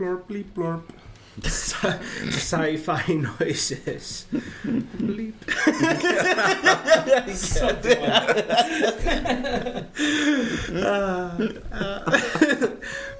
Blorp, 0.00 0.28
bleep 0.28 0.54
blorp. 0.54 0.92
Sci-fi 2.30 3.14
noises. 3.14 4.26
Bleep. 4.92 5.34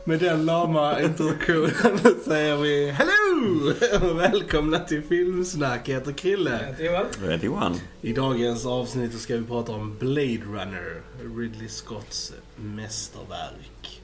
Med 0.04 0.20
den 0.20 0.44
lama 0.44 1.00
introduktionen 1.00 1.98
säger 2.24 2.56
vi 2.56 2.90
Hello! 2.90 3.72
Och 4.10 4.18
välkomna 4.18 4.78
till 4.78 5.02
Filmsnack. 5.02 5.88
Jag 5.88 5.94
heter 5.94 6.12
Krille. 6.12 6.74
Johan. 6.78 7.06
Red 7.22 7.44
Johan. 7.44 7.80
I 8.00 8.12
dagens 8.12 8.66
avsnitt 8.66 9.20
ska 9.20 9.36
vi 9.36 9.44
prata 9.44 9.72
om 9.72 9.96
Blade 9.98 10.40
Runner, 10.44 11.02
Ridley 11.36 11.68
Scotts 11.68 12.32
mästerverk. 12.56 13.99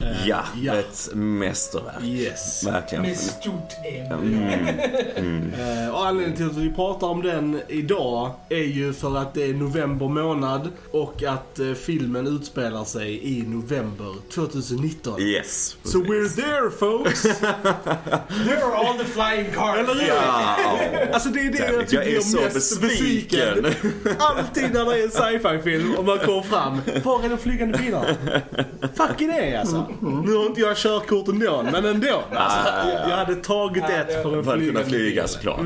Eh, 0.00 0.28
Ja, 0.28 0.44
ja. 0.62 0.74
ett 0.74 1.08
mästerverk. 1.14 2.02
Yes. 2.04 2.64
Verkligen. 2.66 3.02
Med 3.02 3.16
stort 3.16 3.70
M. 3.84 4.12
Mm. 4.22 4.68
Mm. 5.16 5.52
Eh, 5.84 5.94
Och 5.94 6.06
anledningen 6.06 6.36
till 6.36 6.46
att 6.46 6.56
vi 6.56 6.70
pratar 6.74 7.06
om 7.06 7.22
den 7.22 7.60
idag 7.68 8.30
är 8.48 8.56
ju 8.64 8.92
för 8.92 9.16
att 9.16 9.34
det 9.34 9.42
är 9.44 9.54
november 9.54 10.08
månad 10.08 10.68
och 10.92 11.22
att 11.22 11.58
eh, 11.58 11.72
filmen 11.72 12.26
utspelar 12.26 12.84
sig 12.84 13.38
i 13.38 13.42
november 13.46 14.14
2019. 14.34 15.20
Yes. 15.20 15.76
So 15.84 15.98
we're 15.98 16.28
there 16.28 16.70
folks! 16.70 17.24
Here 18.44 18.64
are 18.64 18.74
all 18.74 18.98
the 18.98 19.04
flying 19.04 19.50
cars. 19.54 19.78
Eller 19.78 19.94
hur? 19.94 20.08
Ja. 20.08 20.56
Alltså 21.12 21.28
det 21.28 21.40
är 21.40 21.50
det 21.52 21.58
jag 21.72 21.88
tycker 21.88 22.02
jag 22.04 22.12
är 22.14 22.20
så 22.20 22.40
mest 22.40 22.80
besviken. 22.80 23.62
besviken. 23.62 24.16
Alltid 24.18 24.72
när 24.72 24.84
det 24.84 24.98
är 24.98 25.04
en 25.04 25.10
sci-fi-film 25.10 25.94
och 25.94 26.04
man 26.04 26.18
kommer 26.18 26.42
fram. 26.42 26.80
Var 27.04 27.24
är 27.24 27.28
de 27.28 27.38
flygande 27.38 27.78
bilarna? 27.78 28.06
Fucking 28.94 29.30
är 29.30 29.58
alltså. 29.58 29.83
Nu 30.00 30.34
har 30.34 30.46
inte 30.46 30.60
jag 30.60 30.76
körkort 30.76 31.28
ändå, 31.28 31.62
men 31.72 31.84
ändå. 31.84 32.22
Alltså, 32.30 32.58
Ah. 32.68 32.88
jag, 32.88 33.10
jag 33.10 33.16
hade 33.16 33.34
tagit 33.34 33.84
ett 33.84 34.22
för 34.22 34.38
att 34.38 34.44
flyga. 34.44 34.70
Mm. 34.70 34.74
För 34.74 34.80
att 34.82 34.88
flyga, 34.88 35.26
såklart. 35.26 35.60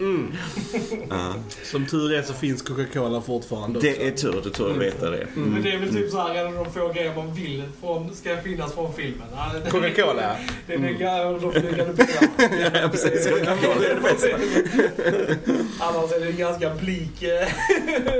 Mm. 0.00 0.32
Ja. 1.10 1.34
Som 1.64 1.86
tur 1.86 2.12
är 2.12 2.22
så 2.22 2.32
finns 2.32 2.62
Coca-Cola 2.62 3.20
fortfarande 3.20 3.78
också. 3.78 3.90
Det 3.90 4.06
är 4.06 4.10
tur, 4.10 4.40
det 4.44 4.50
tror 4.50 4.70
jag 4.70 4.76
veta 4.78 5.10
det. 5.10 5.26
Men 5.34 5.62
det 5.62 5.72
är 5.72 5.78
väl 5.78 5.94
typ 5.94 6.10
såhär 6.10 6.34
en 6.34 6.46
av 6.46 6.64
de 6.64 6.72
få 6.72 6.92
grejer 6.92 7.14
man 7.16 7.34
vill 7.34 7.64
från, 7.80 8.14
ska 8.14 8.36
finnas 8.36 8.74
från 8.74 8.92
filmen. 8.94 9.26
Coca-Cola. 9.70 10.36
Det 10.66 10.72
är 10.72 10.76
mm. 10.78 11.40
de 11.42 11.52
flygande 11.52 11.92
bilarna. 11.94 12.70
Ja, 12.82 12.88
precis. 12.88 13.26
Coca-Cola 13.28 13.86
är 13.86 13.94
det 13.94 14.00
bästa. 14.00 14.28
Annars 15.80 16.12
är 16.12 16.20
det 16.20 16.26
en 16.26 16.36
ganska 16.36 16.74
blik... 16.74 17.22
eh, 17.22 17.48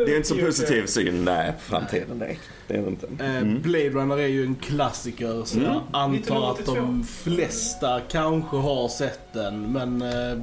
Det 0.07 0.13
är 0.13 0.17
inte 0.17 0.29
så 0.29 0.37
positiv 0.37 0.87
syn 0.87 1.25
nej, 1.25 1.53
på 1.53 1.71
framtiden. 1.75 2.07
Nej, 2.19 2.39
det 2.67 2.75
är 2.75 2.83
det 2.83 2.89
inte. 2.89 3.07
Eh, 3.25 3.29
Mm. 3.39 3.63
Blade 3.63 3.89
Runner 3.91 4.19
är 4.19 4.27
ju 4.27 4.45
en 4.45 4.55
klassiker 4.55 5.08
så 5.45 5.59
Mm. 5.59 5.73
jag 5.73 5.83
antar 5.93 6.51
att 6.51 6.67
de 6.67 6.73
1982. 6.73 7.05
flesta 7.25 8.01
kanske 8.09 8.57
har 8.57 8.89
sett 8.89 9.33
den. 9.33 9.73
Men 9.73 10.03
eh, 10.03 10.39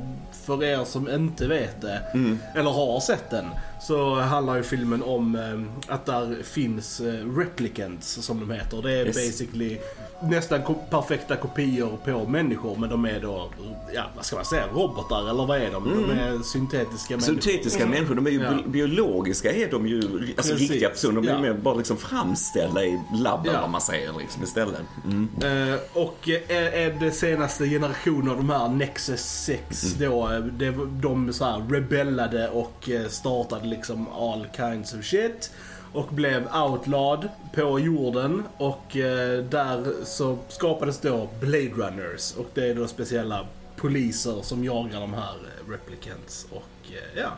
för 0.45 0.63
er 0.63 0.84
som 0.85 1.09
inte 1.09 1.47
vet 1.47 1.81
det, 1.81 2.01
Mm. 2.13 2.40
eller 2.56 2.69
har 2.72 3.00
sett 3.00 3.29
den, 3.29 3.45
så 3.81 4.16
handlar 4.16 4.56
ju 4.56 4.63
filmen 4.63 5.03
om 5.03 5.35
eh, 5.35 5.94
att 5.94 6.06
där 6.06 6.44
finns 6.44 7.00
eh, 7.00 7.38
replicants 7.38 8.07
som 8.25 8.40
de 8.40 8.51
heter. 8.51 8.81
Det 8.81 8.91
är 8.91 9.06
Yes. 9.06 9.16
basically 9.16 9.78
nästan 10.22 10.62
perfekta 10.90 11.36
kopior 11.36 11.98
på 12.06 12.26
människor 12.30 12.76
men 12.80 12.90
de 12.90 13.06
är 13.06 13.20
då, 13.20 13.50
ja 13.94 14.03
vad 14.16 14.26
ska 14.26 14.36
man 14.36 14.46
säga, 14.46 14.68
robotar 14.74 15.30
eller 15.30 15.46
vad 15.46 15.58
är 15.62 15.72
de? 15.72 15.84
De 15.90 16.03
Mm. 16.03 16.09
är 16.20 16.44
syntetiska 16.44 17.14
människor. 17.14 17.26
Syntetiska 17.42 17.86
människor, 17.86 18.16
de 18.16 18.28
är 18.28 18.31
ju 18.31 18.42
Ja. 18.44 18.52
bi- 18.52 18.70
biologiska 18.70 19.52
är 19.53 19.72
de 19.72 19.88
ju, 19.88 20.02
alltså 20.38 20.53
Precis. 20.53 20.70
riktiga 20.72 20.90
personer. 20.90 21.22
De 21.22 21.28
är 21.28 21.34
Ja. 21.34 21.40
mer 21.42 21.53
bara 21.53 21.76
liksom 21.76 21.98
framställda 21.98 22.84
i 22.84 23.00
labben 23.14 23.53
Ja. 23.53 23.62
vad 23.62 23.70
man 23.70 23.81
säger 23.81 24.14
liksom 24.20 24.44
istället. 24.44 24.81
Mm. 25.06 25.30
Eh, 25.74 25.80
och 25.94 26.30
eh, 26.30 26.82
är 26.86 27.00
det 27.00 27.12
senaste 27.12 27.68
generationen 27.70 28.30
av 28.30 28.38
de 28.38 28.50
här 28.50 28.68
Nexus 28.70 29.22
6 29.46 29.96
Mm. 29.96 30.12
då, 30.12 30.32
eh, 30.32 30.40
det, 30.40 30.72
de 31.02 31.34
så 31.34 31.46
här 31.46 31.59
rebellade 31.70 32.50
och 32.50 32.90
eh, 32.90 33.08
startade 33.08 33.66
liksom 33.68 34.08
all 34.14 34.47
kinds 34.56 34.94
of 34.94 35.06
shit. 35.06 35.52
Och 35.95 36.07
blev 36.13 36.47
outlawed 36.56 37.29
på 37.53 37.79
jorden 37.79 38.44
och 38.57 38.97
eh, 38.97 39.44
där 39.44 39.94
så 40.03 40.38
skapades 40.50 41.00
då 41.00 41.29
Blade 41.39 41.69
Runners 41.69 42.33
och 42.38 42.45
det 42.53 42.67
är 42.69 42.75
då 42.75 42.88
speciella 42.88 43.47
poliser 43.75 44.41
som 44.41 44.63
jagar 44.63 45.00
de 45.00 45.13
här 45.13 45.34
eh, 45.35 45.72
replicants 45.72 46.47
och 46.51 46.63
eh, 46.91 47.22
ja, 47.22 47.29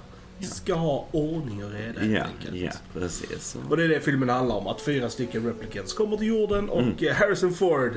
ska 0.47 0.73
ha 0.75 1.05
ordning 1.11 1.65
och 1.65 1.71
reda 1.71 1.99
helt 1.99 2.11
Ja, 2.13 2.23
enkelt. 2.23 2.55
ja, 2.63 2.99
precis. 2.99 3.57
Och 3.69 3.77
det 3.77 3.83
är 3.83 3.87
det 3.89 3.99
filmen 4.01 4.29
handlar 4.29 4.55
om. 4.55 4.67
Att 4.67 4.81
fyra 4.81 5.09
stycken 5.09 5.45
replicants 5.45 5.93
kommer 5.93 6.17
till 6.17 6.27
jorden 6.27 6.69
och 6.69 6.81
Mm. 6.81 7.15
Harrison 7.15 7.53
Ford, 7.53 7.91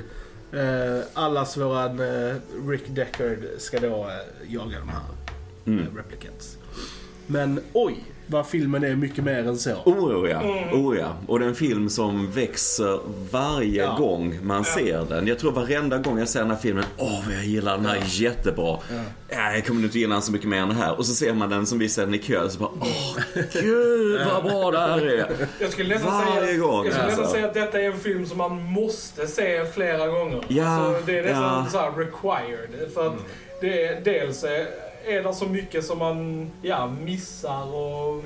eh, 0.52 1.00
allas 1.14 1.56
våran 1.56 2.00
eh, 2.00 2.34
Rick 2.68 2.82
Deckard, 2.88 3.38
ska 3.58 3.80
då 3.80 3.88
eh, 3.88 4.52
jaga 4.54 4.78
de 4.78 4.88
här 4.88 5.02
Mm. 5.66 5.96
replicants. 5.96 6.56
Men 7.26 7.60
oj, 7.72 8.04
vad 8.30 8.46
filmen 8.46 8.84
är 8.84 8.94
mycket 8.96 9.24
mer 9.24 9.48
än 9.48 9.58
så. 9.58 9.70
Oh 9.84 10.30
ja, 10.30 10.40
Mm. 10.40 10.84
oh 10.86 10.98
ja. 10.98 11.12
Och 11.26 11.38
det 11.38 11.44
är 11.44 11.48
en 11.48 11.54
film 11.54 11.88
som 11.90 12.30
växer 12.30 13.00
varje 13.30 13.82
Ja. 13.82 13.96
gång 13.98 14.38
man 14.42 14.64
ser 14.64 15.04
den. 15.08 15.26
Jag 15.26 15.38
tror 15.38 15.52
varenda 15.52 15.98
gång 15.98 16.18
jag 16.18 16.28
ser 16.28 16.40
den 16.40 16.50
här 16.50 16.56
filmen, 16.56 16.84
åh 16.96 17.20
vad 17.26 17.34
jag 17.36 17.44
gillar 17.44 17.76
den 17.76 17.86
här 17.86 17.98
jättebra. 18.06 18.78
Ja. 18.90 19.00
Ja, 19.28 19.52
jag 19.52 19.66
kommer 19.66 19.84
inte 19.84 19.98
gilla 19.98 20.14
den 20.14 20.22
så 20.22 20.32
mycket 20.32 20.48
mer 20.48 20.58
än 20.58 20.68
det 20.68 20.74
här. 20.74 20.98
Och 20.98 21.06
så 21.06 21.14
ser 21.14 21.32
man 21.34 21.50
den 21.50 21.66
som 21.66 21.78
vi 21.78 21.88
ser 21.88 22.04
den 22.04 22.14
i 22.14 22.18
kö 22.18 22.48
så 22.48 22.58
bara, 22.58 22.70
åh 22.80 23.18
gud 23.52 24.20
vad 24.34 24.42
bra 24.44 24.70
det 24.70 24.78
här 24.78 25.06
är. 25.06 25.30
Jag 25.60 25.72
skulle 25.72 25.94
nästan 25.94 26.12
Varje 26.26 26.46
säga, 26.46 26.58
gång, 26.58 26.84
jag 26.84 26.92
skulle 26.94 27.06
nästan 27.06 27.24
alltså. 27.24 27.34
säga 27.34 27.46
att 27.48 27.54
detta 27.54 27.80
är 27.80 27.84
en 27.90 27.98
film 27.98 28.26
som 28.26 28.38
man 28.38 28.62
måste 28.62 29.26
se 29.26 29.64
flera 29.74 30.06
gånger. 30.08 30.44
Ja, 30.48 30.66
alltså, 30.68 31.02
det 31.06 31.18
är 31.18 31.22
nästan 31.22 31.42
ja. 31.42 31.66
så 31.70 31.78
här 31.78 31.90
required. 31.90 32.92
För 32.94 33.06
att 33.06 33.12
Mm. 33.12 33.24
det 33.60 33.84
är, 33.84 34.00
dels 34.04 34.44
är, 35.06 35.22
det 35.22 35.34
så 35.34 35.46
mycket 35.46 35.84
som 35.84 35.98
man 35.98 36.50
ja, 36.62 36.86
missar 37.04 37.74
och, 37.74 38.22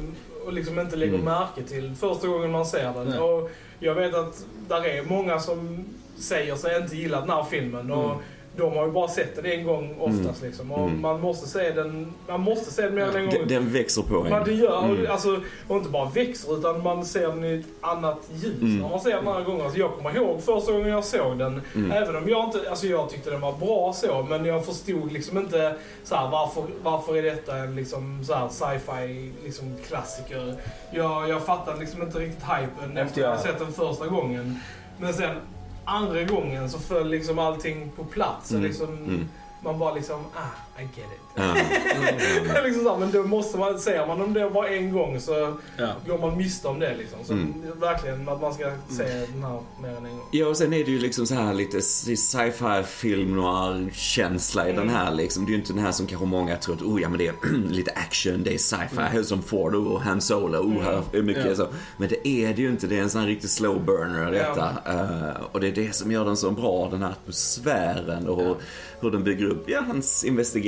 och 0.47 0.53
liksom 0.53 0.79
inte 0.81 0.97
lägger 0.97 1.15
Mm. 1.15 1.25
märke 1.25 1.63
till 1.63 1.95
första 1.95 2.27
gången 2.29 2.51
man 2.51 2.67
ser 2.67 2.93
den. 2.93 3.19
Och 3.23 3.51
jag 3.79 3.95
vet 3.95 4.15
att 4.15 4.45
där 4.69 4.87
är 4.87 5.03
många 5.03 5.39
som 5.41 5.85
säger 6.19 6.57
sig 6.57 6.77
inte 6.83 6.97
gilla 6.97 7.21
den 7.21 7.31
här 7.31 7.45
filmen. 7.45 7.91
Och 7.91 8.05
Mm. 8.05 8.17
De 8.57 8.77
har 8.77 8.87
ju 8.87 8.93
bara 8.93 9.09
sett 9.09 9.37
den 9.37 9.47
en 9.47 9.65
gång 9.67 9.97
oftast. 10.01 10.43
Liksom. 10.43 10.73
Och 10.73 10.79
Mm. 10.89 11.01
man 11.01 11.21
måste 11.21 11.49
se 11.49 11.71
den, 11.71 12.13
man 12.29 12.41
måste 12.41 12.73
se 12.73 12.83
den 12.83 12.95
mer 12.95 13.03
än 13.03 13.17
en 13.17 13.25
gång. 13.27 13.35
Den, 13.35 13.49
den 13.49 13.73
växer 13.73 14.03
på 14.03 14.15
en. 14.17 14.31
Men 14.31 14.45
det 14.45 14.53
gör, 14.53 14.85
Mm. 14.85 15.11
alltså, 15.11 15.41
och 15.69 15.77
inte 15.77 15.89
bara 15.89 16.09
växer 16.11 16.59
utan 16.59 16.83
man 16.83 17.05
ser 17.05 17.29
den 17.29 17.45
i 17.45 17.55
ett 17.55 17.67
annat 17.81 18.19
ljus 18.35 18.61
Mm. 18.61 18.79
när 18.79 18.89
man 18.89 19.01
ser 19.01 19.11
den 19.11 19.25
några 19.25 19.41
gånger. 19.41 19.65
Alltså, 19.65 19.79
jag 19.79 19.93
kommer 19.97 20.17
ihåg 20.17 20.43
första 20.43 20.73
gången 20.73 20.89
jag 20.89 21.05
såg 21.05 21.39
den, 21.39 21.61
Mm. 21.75 21.93
även 21.93 22.17
om 22.17 22.29
jag 22.29 22.45
inte, 22.45 22.71
alltså 22.71 22.87
jag 22.87 23.11
tyckte 23.11 23.31
den 23.31 23.41
var 23.41 23.53
bra 23.53 23.93
så, 23.93 24.27
men 24.31 24.45
jag 24.45 24.67
förstod 24.67 25.13
liksom 25.13 25.39
inte 25.39 25.75
så 26.05 26.15
här, 26.15 26.31
varför, 26.31 26.63
varför 26.83 27.17
är 27.17 27.23
detta 27.23 27.57
en 27.57 27.77
liksom 27.77 28.25
så 28.25 28.35
här 28.35 28.49
sci-fi 28.49 29.33
liksom 29.45 29.77
klassiker. 29.89 30.55
Jag, 30.91 31.29
jag 31.29 31.43
fattade 31.47 31.81
liksom 31.81 32.03
inte 32.03 32.19
riktigt 32.19 32.45
hypen 32.45 32.97
efter 32.97 33.21
jag 33.21 33.29
hade 33.31 33.43
sett 33.43 33.59
den 33.59 33.73
första 33.73 34.07
gången. 34.07 34.61
Men 34.99 35.13
sen 35.15 35.37
andra 35.85 36.23
gången 36.25 36.71
så 36.71 36.79
föll 36.79 37.11
liksom 37.11 37.39
allting 37.39 37.91
på 37.97 38.05
plats. 38.05 38.51
Och 38.51 38.57
Mm. 38.57 38.69
liksom, 38.69 38.89
Mm. 38.89 39.29
Man 39.61 39.79
bara 39.79 39.95
liksom, 39.95 40.21
ah, 40.35 40.74
I 40.79 40.83
get 40.83 40.91
it. 40.97 41.21
Ja. 41.35 41.55
liksom 42.65 42.83
så 42.85 42.91
här, 42.93 42.99
men 42.99 43.11
då 43.13 43.23
måste 43.23 43.59
man, 43.59 43.79
ser 43.79 44.07
man 44.07 44.23
om 44.23 44.33
det 44.33 44.51
bara 44.51 44.69
en 44.69 44.93
gång 44.93 45.21
så 45.21 45.57
Ja. 45.79 45.89
går 46.07 46.19
man 46.19 46.37
miste 46.37 46.69
om 46.69 46.79
det 46.81 46.97
liksom. 46.99 47.19
Så 47.25 47.33
Mm. 47.33 47.55
verkligen 47.81 48.29
att 48.29 48.41
man 48.41 48.55
ska 48.55 48.65
se 48.91 49.03
den 49.33 49.43
här 49.43 49.61
mer 49.83 49.89
än 49.89 49.97
en 50.07 50.11
gång. 50.17 50.27
Ja, 50.31 50.47
och 50.47 50.57
sen 50.57 50.73
är 50.73 50.85
det 50.85 50.91
ju 50.91 50.99
liksom 50.99 51.27
så 51.27 51.35
här 51.35 51.55
lite 51.55 51.83
sci-fi 51.83 52.83
film 52.87 53.37
noir-känsla 53.37 54.69
i 54.69 54.73
den 54.73 54.89
här 54.89 55.15
liksom. 55.15 55.45
Det 55.45 55.49
är 55.51 55.53
ju 55.55 55.59
inte 55.59 55.73
den 55.73 55.85
här 55.85 55.93
som 55.93 56.07
kanske 56.07 56.27
många 56.27 56.57
tror 56.57 56.75
att, 56.75 56.83
oh 56.83 57.03
ja 57.03 57.09
men 57.09 57.19
det 57.19 57.27
är 57.27 57.35
lite 57.71 57.91
action, 57.91 58.43
det 58.45 58.55
är 58.55 58.59
sci-fi, 58.59 59.01
här 59.01 59.23
som 59.23 59.43
Ford 59.43 59.75
och 59.75 60.01
Han 60.01 60.21
Solo, 60.21 60.59
oh 60.59 60.83
här 60.83 61.03
är 61.13 61.23
mycket 61.23 61.47
Ja. 61.47 61.55
så. 61.55 61.69
Men 61.97 62.09
det 62.09 62.29
är 62.29 62.55
det 62.55 62.63
ju 62.63 62.69
inte, 62.69 62.87
det 62.87 62.99
är 62.99 63.03
en 63.03 63.11
sån 63.11 63.21
här 63.21 63.29
riktig 63.29 63.51
slow 63.51 63.85
burner 63.85 64.31
detta. 64.33 64.71
Eh, 64.87 65.45
och 65.53 65.61
det 65.61 65.69
är 65.69 65.73
det 65.73 65.95
som 65.95 66.13
gör 66.13 66.25
den 66.25 66.37
så 66.37 66.51
bra, 66.51 66.89
den 66.91 67.03
här 67.03 67.11
atmosfären 67.11 68.29
och 68.29 68.43
Ja. 68.43 68.57
hur 69.01 69.11
den 69.11 69.25
bygger 69.25 69.45
upp, 69.47 69.65
ja, 69.71 69.81
hans 69.87 70.25
investigation 70.25 70.64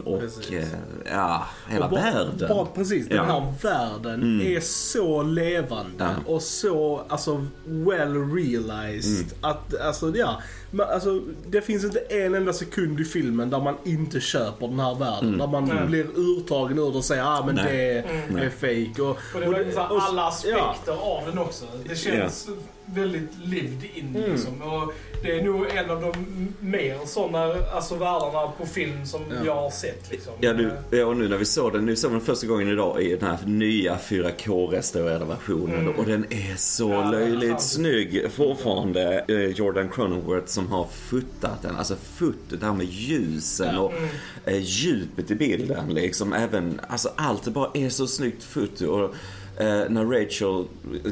och 0.00 0.20
Precis. 0.20 0.50
eh, 0.50 0.64
ja, 1.12 1.46
hela 1.68 1.84
Och 1.84 1.90
bara, 1.90 2.00
världen. 2.00 2.48
Bara 2.48 2.66
precis, 2.66 3.08
den 3.08 3.16
Ja. 3.16 3.22
här 3.24 3.52
världen 3.62 4.22
Mm. 4.22 4.56
är 4.56 4.60
så 4.60 5.22
levande 5.22 5.90
Ja. 5.98 6.32
och 6.32 6.42
så 6.42 7.02
alltså 7.08 7.46
well 7.64 8.14
realized. 8.34 9.18
Mm. 9.18 9.26
Att, 9.40 9.80
alltså, 9.80 10.16
ja, 10.16 10.42
men, 10.70 10.86
alltså, 10.88 11.20
det 11.48 11.60
finns 11.62 11.84
inte 11.84 11.98
en 11.98 12.34
enda 12.34 12.52
sekund 12.52 13.00
i 13.00 13.04
filmen 13.04 13.50
där 13.50 13.60
man 13.60 13.74
inte 13.84 14.20
köper 14.20 14.68
den 14.68 14.80
här 14.80 14.94
världen. 14.94 15.28
Mm. 15.28 15.38
Där 15.38 15.46
man 15.46 15.64
Nej. 15.64 15.86
blir 15.86 16.06
urtagen 16.16 16.78
ur 16.78 16.92
det 16.92 16.98
och 16.98 17.04
säger 17.04 17.22
ah, 17.24 17.46
men 17.46 17.54
Nej. 17.54 17.64
det 17.72 17.90
är, 17.98 18.04
Mm. 18.28 18.36
är 18.42 18.50
fake. 18.50 19.02
Och, 19.02 19.08
Och 19.34 19.40
det 19.40 19.46
var 19.46 19.58
liksom 19.64 19.84
och- 19.90 20.02
alla 20.02 20.22
ja. 20.22 20.28
aspekter 20.28 20.92
av 20.92 21.26
den 21.26 21.38
också. 21.38 21.64
Det 21.88 21.96
känns 21.96 22.48
väldigt 22.94 23.30
lived 23.44 23.84
in 23.94 24.16
Mm. 24.16 24.30
liksom. 24.30 24.62
Och 24.62 24.92
det 25.22 25.38
är 25.38 25.42
nog 25.44 25.66
en 25.70 25.90
av 25.90 26.00
de 26.00 26.12
mer 26.60 26.98
sådana 27.06 27.54
alltså, 27.74 27.94
världar 27.94 28.20
karaktärerna 28.20 28.52
på 28.58 28.66
film 28.66 29.06
som 29.06 29.20
Ja. 29.30 29.36
jag 29.46 29.54
har 29.54 29.70
sett 29.70 30.10
liksom. 30.10 30.32
Ja, 30.40 30.52
du, 30.52 30.70
ja, 30.90 31.04
och 31.06 31.16
nu 31.16 31.28
när 31.28 31.36
vi 31.36 31.44
såg 31.44 31.72
den, 31.72 31.86
nu 31.86 31.96
såg 31.96 32.10
vi 32.10 32.16
den 32.16 32.26
första 32.26 32.46
gången 32.46 32.68
idag 32.68 33.02
i 33.02 33.16
den 33.16 33.28
här 33.30 33.38
nya 33.46 33.96
4K-restaurerade 33.98 35.24
versionen 35.24 35.80
Mm. 35.80 35.94
och 35.94 36.04
den 36.06 36.24
är 36.30 36.56
så 36.56 36.90
Ja, 36.90 37.10
löjligt 37.10 37.50
fan. 37.50 37.60
snygg. 37.60 38.26
Fortfarande 38.32 39.24
eh, 39.28 39.36
Jordan 39.46 39.88
Cronenworth 39.88 40.46
som 40.46 40.66
har 40.72 40.86
fotat 41.10 41.62
den, 41.62 41.76
alltså 41.76 41.96
fotot, 42.16 42.60
det 42.60 42.66
här 42.66 42.72
med 42.74 42.86
ljusen 42.86 43.74
Ja. 43.74 43.80
och 43.80 43.92
Mm. 43.92 44.08
eh, 44.44 44.58
djupet 44.62 45.30
i 45.30 45.34
bilden 45.34 45.94
liksom. 45.94 46.32
Även, 46.32 46.80
alltså 46.88 47.10
allt 47.16 47.44
det 47.44 47.50
bara 47.50 47.70
är 47.74 47.88
så 47.88 48.06
snyggt 48.06 48.44
foto. 48.44 48.86
Och, 48.86 49.14
eh, 49.56 49.66
när 49.88 50.04
Rachel, 50.04 50.64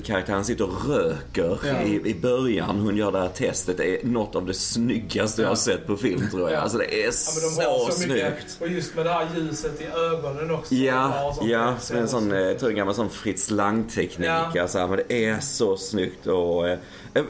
karaktären, 0.05 0.45
sitter 0.45 0.65
och 0.65 0.89
röker 0.89 1.59
Ja. 1.65 1.83
i, 1.83 2.11
i 2.11 2.15
början, 2.15 2.81
hon 2.81 2.97
gör 2.97 3.13
det 3.13 3.19
här 3.19 3.29
testet, 3.29 3.77
det 3.77 4.03
är 4.03 4.07
något 4.07 4.37
av 4.37 4.47
det 4.47 4.55
snyggaste 4.55 5.43
jag 5.43 5.49
har 5.49 5.57
sett 5.57 5.87
på 5.87 5.97
film 5.97 6.31
tror 6.31 6.43
jag. 6.43 6.53
Ja. 6.53 6.59
Alltså 6.59 6.79
det 6.79 6.85
är 7.03 7.05
Ja, 7.05 7.07
de 7.07 7.13
så, 7.13 7.93
så 7.93 8.09
mycket, 8.09 8.35
snyggt. 8.35 8.57
och 8.61 8.69
just 8.69 8.97
med 8.97 9.07
det 9.07 9.11
här 9.13 9.27
ljuset 9.37 9.81
i 9.81 9.85
ögonen 9.87 10.51
också. 10.51 10.75
Ja, 10.75 11.37
ja. 11.43 11.75
Som 11.81 11.97
en 11.97 12.09
sån, 12.09 12.33
eh, 12.33 12.39
jag 12.39 12.59
tror 12.59 12.71
en 12.71 12.77
gammal 12.77 12.95
sån 12.95 13.11
Fritz 13.11 13.51
Lang-teknik. 13.51 14.29
Ja. 14.29 14.63
Alltså, 14.63 14.87
men 14.87 15.01
det 15.09 15.25
är 15.25 15.41
så 15.41 15.77
snyggt 15.77 16.27
och... 16.27 16.69
eh, 16.69 16.79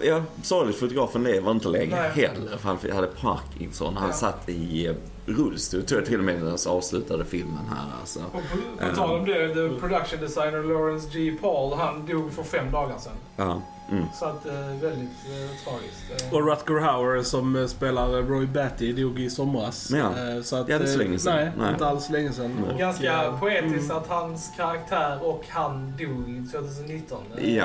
Ja, 0.02 0.22
sorgligt 0.42 0.76
fotografen 0.76 1.22
lever 1.24 1.50
inte 1.50 1.68
längre 1.68 1.96
Nej. 2.14 2.26
heller. 2.26 2.56
För 2.56 2.68
han 2.68 2.78
hade 2.92 3.06
Parkinson. 3.06 3.96
Han 3.96 4.08
Ja. 4.08 4.14
satt 4.16 4.48
i 4.48 4.86
eh, 4.86 4.94
rullstol, 5.26 5.82
tror 5.82 6.00
jag 6.00 6.08
till 6.08 6.18
och 6.18 6.24
med, 6.24 6.40
han 6.40 6.58
avslutade 6.68 7.24
filmen 7.24 7.66
här. 7.70 8.00
Alltså. 8.00 8.18
Och 8.20 8.32
på, 8.32 8.86
på 8.88 8.94
tal 8.96 9.18
om 9.18 9.24
det, 9.26 9.48
the 9.48 9.80
production 9.80 10.20
designer 10.20 10.62
Lawrence 10.62 11.08
G. 11.18 11.36
Paul, 11.40 11.74
han 11.78 12.06
dog 12.06 12.32
för 12.32 12.42
fem 12.42 12.70
dagar 12.70 12.98
sedan. 12.98 13.12
Ja. 13.36 13.62
Mm. 13.90 14.04
Så 14.14 14.24
att, 14.24 14.46
eh, 14.46 14.52
väldigt 14.54 15.10
eh, 15.26 15.64
tragiskt. 15.64 16.22
Eh, 16.32 16.34
Och 16.34 16.46
Rutger 16.46 16.80
Hauer 16.80 17.22
som 17.22 17.68
spelar 17.68 18.08
Roy 18.22 18.46
Batty 18.46 18.92
dog 18.92 19.20
i 19.20 19.30
somras. 19.30 19.90
Ja. 19.90 20.10
Så 20.42 20.56
att, 20.56 20.68
Ja, 20.68 20.78
det 20.78 20.84
är 20.84 20.88
så 20.88 20.98
länge 20.98 21.18
sedan. 21.18 21.36
Nej, 21.36 21.50
Nej. 21.58 21.72
inte 21.72 21.86
alls 21.86 22.10
länge 22.10 22.32
sedan. 22.32 22.64
Och, 22.72 22.78
Ganska 22.78 23.36
poetiskt 23.40 23.90
att 23.90 24.06
hans 24.08 24.52
karaktär 24.56 25.18
och 25.22 25.44
han 25.48 25.92
dog 25.98 26.50
2019. 26.52 27.18
Eh, 27.38 27.54
Ja. 27.56 27.64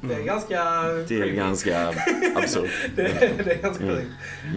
Det 0.00 0.14
är 0.14 0.22
ganska 0.22 0.64
Det 0.82 0.88
är 1.00 1.06
creepy. 1.06 1.36
ganska 1.36 1.88
absurt. 2.36 2.70
det, 2.96 3.02
det 3.44 3.52
är 3.52 3.62
ganska 3.62 3.84
Mm. 3.84 4.06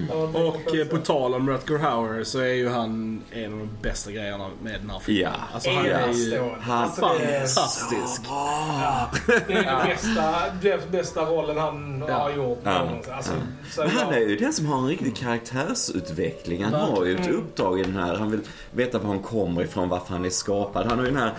Ja, 0.09 0.15
Och 0.39 0.75
eh, 0.75 0.85
på 0.87 0.97
tal 0.97 1.33
om 1.33 1.49
Rutger 1.49 1.77
Hauer 1.77 2.23
så 2.23 2.39
är 2.39 2.53
ju 2.53 2.69
han 2.69 3.21
en 3.31 3.53
av 3.53 3.59
de 3.59 3.69
bästa 3.81 4.11
grejerna 4.11 4.49
med 4.63 4.81
den 4.81 4.89
här 4.89 4.99
filmen. 4.99 5.31
Ja. 5.33 5.39
Alltså 5.53 5.69
han 5.69 5.85
är 5.85 6.13
ju... 6.13 6.39
Han 6.61 6.83
Alltså, 6.83 7.01
är- 7.05 7.39
fantastisk. 7.39 8.21
Ja, 8.27 9.11
det 9.47 9.53
är 9.53 9.63
den 9.65 9.87
bästa, 9.87 10.33
den 10.61 10.79
bästa 10.91 11.21
rollen 11.25 11.57
han 11.57 12.03
Ja. 12.07 12.13
har 12.13 12.31
gjort 12.31 12.59
Ja. 12.63 12.87
Alltså, 13.11 13.31
så 13.71 13.81
Men 13.81 13.89
han 13.89 14.13
är 14.13 14.19
ju 14.19 14.35
den 14.37 14.53
som 14.53 14.65
har 14.65 14.77
en 14.77 14.87
riktig 14.87 15.15
karaktärsutveckling. 15.15 16.63
Han 16.63 16.73
har 16.73 17.05
ju 17.05 17.15
ett 17.15 17.25
Mm. 17.27 17.37
uppdrag 17.37 17.79
i 17.79 17.83
den 17.83 17.95
här. 17.95 18.15
Han 18.15 18.31
vill 18.31 18.39
veta 18.71 18.97
var 18.99 19.07
han 19.07 19.19
kommer 19.19 19.63
ifrån, 19.63 19.89
varför 19.89 20.13
han 20.13 20.25
är 20.25 20.29
skapad. 20.29 20.85
Han 20.87 20.97
har 20.99 21.05
ju 21.05 21.11
den 21.11 21.19
här 21.21 21.33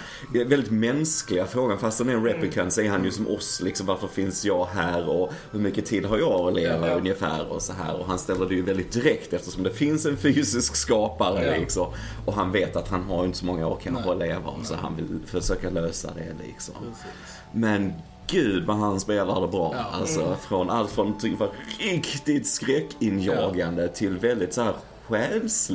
väldigt 0.44 0.70
mänskliga 0.70 1.46
frågan. 1.46 1.78
Fast 1.78 1.98
han 1.98 2.08
är 2.08 2.12
en 2.14 2.24
replicant 2.24 2.72
så 2.72 2.80
är 2.80 2.90
han 2.90 3.04
ju 3.04 3.10
som 3.10 3.28
oss. 3.28 3.60
Liksom, 3.64 3.86
varför 3.92 4.08
finns 4.08 4.44
jag 4.44 4.64
här 4.64 5.08
och 5.08 5.32
hur 5.50 5.58
mycket 5.60 5.86
tid 5.86 6.04
har 6.04 6.18
jag 6.18 6.48
att 6.48 6.54
leva 6.54 6.88
Ja. 6.88 6.94
ungefär 6.94 7.48
och 7.52 7.62
så 7.62 7.72
här. 7.72 8.00
Och 8.00 8.06
han 8.06 8.18
ställer 8.18 8.46
det 8.46 8.54
ju 8.54 8.62
väldigt 8.62 8.92
direkt 8.92 9.32
eftersom 9.32 9.62
det 9.62 9.70
finns 9.70 10.06
en 10.06 10.16
fysisk 10.16 10.76
skapare 10.76 11.44
Ja. 11.46 11.58
liksom. 11.60 11.86
Och 12.26 12.32
han 12.34 12.52
vet 12.52 12.76
att 12.76 12.88
han 12.88 13.02
har 13.02 13.24
inte 13.24 13.38
så 13.38 13.46
många 13.46 13.66
år 13.66 13.78
kanske 13.82 14.10
att 14.12 14.18
leva 14.18 14.50
och 14.50 14.66
så 14.66 14.74
han 14.74 14.96
vill 14.96 15.18
försöka 15.26 15.70
lösa 15.70 16.10
det 16.14 16.44
liksom. 16.46 16.74
Precis. 16.74 17.06
Men 17.52 17.92
gud 18.26 18.64
vad 18.64 18.76
han 18.76 19.00
spelar 19.00 19.40
det 19.40 19.48
bra. 19.48 19.74
Ja. 19.76 19.98
Alltså 20.00 20.36
från 20.48 20.70
allt 20.70 20.90
från 20.90 21.18
typ 21.18 21.38
var 21.38 21.50
riktigt 21.78 22.46
skräckinjagande 22.46 23.88
till 23.88 24.18
väldigt 24.18 24.54
så 24.54 24.62
här 24.62 24.74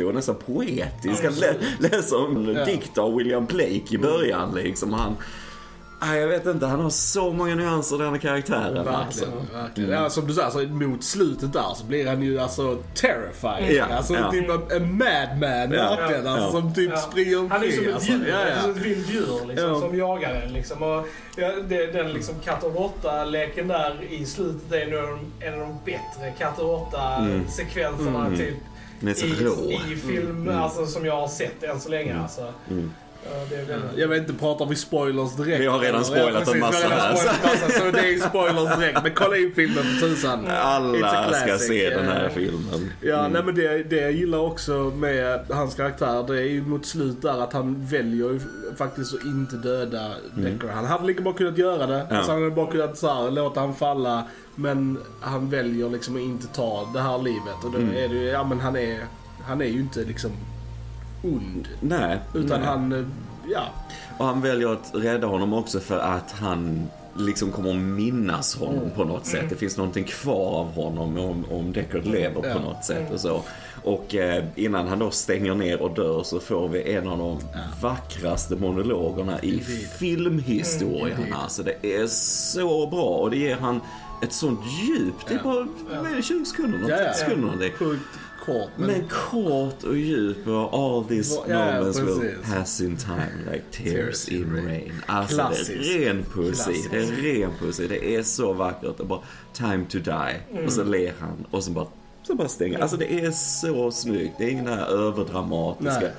och 0.05 0.15
nästan 0.15 0.35
poetisk. 0.35 1.23
Han 1.23 1.33
lä 1.33 1.55
läser 1.79 2.25
en 2.25 2.55
Ja. 2.55 2.65
dikt 2.65 2.97
av 2.97 3.15
William 3.15 3.45
Blake 3.45 3.83
i 3.89 3.97
början 3.97 4.55
liksom. 4.55 4.93
Han, 4.93 5.15
nej, 6.01 6.19
jag 6.19 6.27
vet 6.27 6.45
inte, 6.45 6.65
han 6.65 6.79
har 6.79 6.89
så 6.89 7.33
många 7.33 7.55
nyanser 7.55 7.97
den 7.97 8.09
här 8.09 8.17
karaktären. 8.17 8.87
Alltså. 8.87 9.25
Verkligen, 9.25 9.61
verkligen. 9.63 9.89
Ja, 9.91 10.09
som 10.09 10.27
du 10.27 10.33
säger, 10.33 10.45
alltså, 10.45 10.59
mot 10.61 11.03
slutet 11.03 11.53
där 11.53 11.73
så 11.75 11.85
blir 11.85 12.07
han 12.07 12.21
ju 12.21 12.39
alltså 12.39 12.77
terrifying. 12.95 13.75
Ja, 13.77 13.85
alltså 13.85 14.13
ja. 14.13 14.31
typ 14.31 14.49
en, 14.49 14.81
en 14.81 14.97
madman 14.97 15.71
Ja, 15.71 15.95
verkligen. 15.95 16.25
ja, 16.25 16.31
Alltså, 16.31 16.51
som 16.61 16.73
typ 16.73 16.91
Ja. 16.91 16.97
springer 16.97 17.37
Han 17.49 17.63
är 17.63 17.71
som 17.71 17.79
omkring. 17.79 17.87
ett 17.89 17.93
Alltså. 17.95 18.11
djur, 18.11 18.27
Ja, 18.29 18.49
ja. 18.55 18.61
som 18.61 18.71
ett 18.71 18.77
vilt 18.77 19.09
djur 19.09 19.45
liksom, 19.47 19.69
Ja. 19.69 19.79
som 19.79 19.97
jagar 19.97 20.33
en. 20.45 20.53
Liksom. 20.53 20.83
Och, 20.83 21.07
ja, 21.37 21.51
det, 21.67 21.85
den 21.87 22.13
liksom 22.13 22.35
katt 22.43 22.63
och 22.63 22.75
råtta-leken 22.75 23.67
där 23.67 24.03
i 24.09 24.25
slutet 24.25 24.71
är 24.71 24.87
nog 24.91 25.19
en 25.39 25.53
av 25.53 25.59
de 25.59 25.77
bättre 25.85 26.31
katt 26.37 26.59
och 26.59 26.65
råtta-sekvenserna 26.69 28.25
Mm. 28.25 28.37
typ, 28.37 28.55
Den 28.99 29.09
är 29.09 29.13
så 29.13 29.25
i, 29.25 29.29
rå. 29.45 29.71
i 29.91 29.95
film 29.95 30.41
Mm. 30.47 30.57
alltså, 30.63 30.85
som 30.85 31.05
jag 31.05 31.15
har 31.21 31.27
sett 31.27 31.63
än 31.63 31.79
så 31.79 31.89
länge. 31.89 32.19
Alltså. 32.21 32.53
Mm. 33.51 33.65
Ja. 33.69 33.75
Jag 34.01 34.07
vet 34.07 34.19
inte, 34.19 34.33
pratar 34.33 34.65
vi 34.65 34.75
spoilers 34.75 35.35
direkt? 35.35 35.61
Vi 35.61 35.65
har 35.67 35.79
redan 35.79 36.05
spoilat 36.05 36.43
Ja, 36.47 36.53
en 36.53 36.59
massa 36.59 36.87
här. 36.87 37.11
massa, 37.11 37.79
så 37.79 37.91
det 37.91 37.99
är 37.99 38.29
spoilers 38.29 38.77
direkt. 38.79 39.03
Men 39.03 39.11
kolla 39.15 39.37
in 39.37 39.51
filmen 39.55 39.83
för 39.83 40.07
tusan. 40.07 40.47
Alla 40.61 41.33
ska 41.33 41.57
se 41.57 41.89
den 41.89 42.05
här 42.05 42.25
Eh, 42.25 42.31
filmen. 42.33 42.91
Ja, 43.01 43.19
Mm. 43.19 43.31
nej 43.31 43.43
men 43.43 43.55
det, 43.55 43.83
det 43.83 43.95
jag 44.01 44.11
gillar 44.11 44.37
också 44.37 44.71
med 44.73 45.45
hans 45.49 45.75
karaktär, 45.75 46.23
det 46.27 46.37
är 46.41 46.45
ju 46.45 46.61
mot 46.61 46.85
slut 46.85 47.21
där 47.21 47.43
att 47.43 47.53
han 47.53 47.85
väljer 47.85 48.29
ju 48.29 48.39
faktiskt 48.77 49.13
att 49.13 49.25
inte 49.25 49.55
döda 49.55 50.11
Decker. 50.35 50.67
Han 50.67 50.85
hade 50.85 51.05
lika 51.07 51.21
bra 51.23 51.33
kunnat 51.33 51.57
göra 51.57 51.87
det. 51.87 51.95
Mm. 51.95 52.07
Ja. 52.09 52.15
Alltså 52.17 52.31
han 52.31 52.41
hade 52.43 52.55
bara 52.55 52.71
kunnat 52.71 52.97
så 52.97 53.07
här, 53.13 53.31
låta 53.31 53.59
han 53.59 53.75
falla. 53.75 54.23
Men 54.55 54.97
han 55.21 55.49
väljer 55.49 55.89
liksom 55.89 56.15
att 56.15 56.21
inte 56.21 56.47
ta 56.47 56.89
det 56.93 56.99
här 56.99 57.17
livet. 57.17 57.63
Och 57.65 57.71
då 57.71 57.77
Mm. 57.77 57.95
är 57.97 58.07
det 58.07 58.15
ju, 58.15 58.23
ja 58.27 58.43
men 58.43 58.59
han 58.59 58.75
är, 58.75 58.99
han 59.47 59.61
är 59.61 59.65
ju 59.65 59.79
inte 59.79 59.99
liksom 60.03 60.31
ond. 61.23 61.67
Nej. 61.81 62.19
Utan 62.33 62.59
nej. 62.59 62.69
han, 62.69 62.91
eh, 62.93 63.05
ja. 63.51 63.63
Och 64.17 64.25
han 64.25 64.41
väljer 64.41 64.73
att 64.73 64.91
rädda 64.93 65.27
honom 65.27 65.53
också 65.53 65.79
för 65.79 65.99
att 65.99 66.31
han 66.31 66.87
liksom 67.19 67.51
kommer 67.51 67.69
att 67.69 67.75
minnas 67.75 68.55
honom 68.55 68.89
på 68.95 69.03
något 69.03 69.25
sätt. 69.25 69.45
Det 69.49 69.55
finns 69.55 69.77
någonting 69.77 70.03
kvar 70.03 70.59
av 70.59 70.71
honom 70.73 71.17
om, 71.17 71.45
om 71.51 71.73
Deckard 71.73 72.05
lever 72.05 72.41
på 72.41 72.47
Ja. 72.47 72.59
något 72.59 72.85
sätt 72.85 73.11
och 73.13 73.19
så. 73.19 73.41
Och 73.83 74.15
eh, 74.15 74.43
innan 74.55 74.87
han 74.87 74.99
då 74.99 75.11
stänger 75.11 75.55
ner 75.55 75.81
och 75.81 75.91
dör 75.95 76.23
så 76.23 76.39
får 76.39 76.67
vi 76.69 76.93
en 76.93 77.07
av 77.07 77.17
de 77.17 77.39
vackraste 77.81 78.55
monologerna 78.55 79.41
i 79.41 79.49
Indeed. 79.51 79.67
filmhistorien. 79.99 81.17
Indeed. 81.19 81.33
Alltså 81.33 81.63
det 81.63 81.95
är 81.95 82.07
så 82.07 82.87
bra 82.87 83.03
och 83.17 83.29
det 83.31 83.37
ger 83.37 83.55
han 83.55 83.81
ett 84.23 84.33
sånt 84.33 84.59
djup. 84.87 85.13
Det 85.27 85.33
är 85.33 85.37
Ja. 85.43 85.65
bara 86.01 86.01
det, 86.15 86.21
20 86.23 86.45
sekunder, 86.45 86.79
Ja, 86.89 86.95
ja. 86.95 86.97
30 87.03 87.19
sekunder. 87.19 87.57
Det 87.59 87.71
Sjukt 87.71 88.01
kort. 88.47 88.69
Men, 88.77 88.87
men 88.87 89.07
kort 89.09 89.83
och 89.83 89.97
djup 89.97 90.47
och 90.47 90.73
all 90.73 91.03
these 91.05 91.39
Ja, 91.49 91.65
moments 91.77 91.99
will 91.99 92.19
precis. 92.19 92.53
pass 92.53 92.81
in 92.81 92.97
time 92.97 93.51
like 93.51 93.63
tears 93.71 94.25
Tears 94.25 94.27
in 94.29 94.37
in 94.37 94.53
rain. 94.55 94.65
rain. 94.67 94.91
Alltså 95.05 95.35
Klassiskt. 95.35 95.67
det 95.69 96.05
är 96.05 96.05
ren 96.13 96.23
poesi. 96.33 96.87
Det 96.91 96.97
är 96.97 97.05
ren 97.05 97.51
poesi. 97.59 97.87
Det 97.87 98.15
är 98.15 98.23
så 98.23 98.53
vackert. 98.53 98.99
Är 98.99 99.03
bara 99.03 99.21
time 99.53 99.85
to 99.89 99.97
die. 99.97 100.63
Och 100.65 100.71
så 100.71 100.83
ler 100.83 101.13
han 101.19 101.45
och 101.51 101.63
så 101.63 101.71
bara, 101.71 101.87
så 102.27 102.35
bara 102.35 102.47
stänger. 102.47 102.79
Alltså 102.79 102.97
det 102.97 103.13
är 103.25 103.31
så 103.31 103.91
snyggt. 103.91 104.33
Det 104.37 104.43
är 104.43 104.49
ingen 104.49 104.65
där 104.65 104.85
överdramatiska. 104.85 105.99
Nej. 105.99 106.11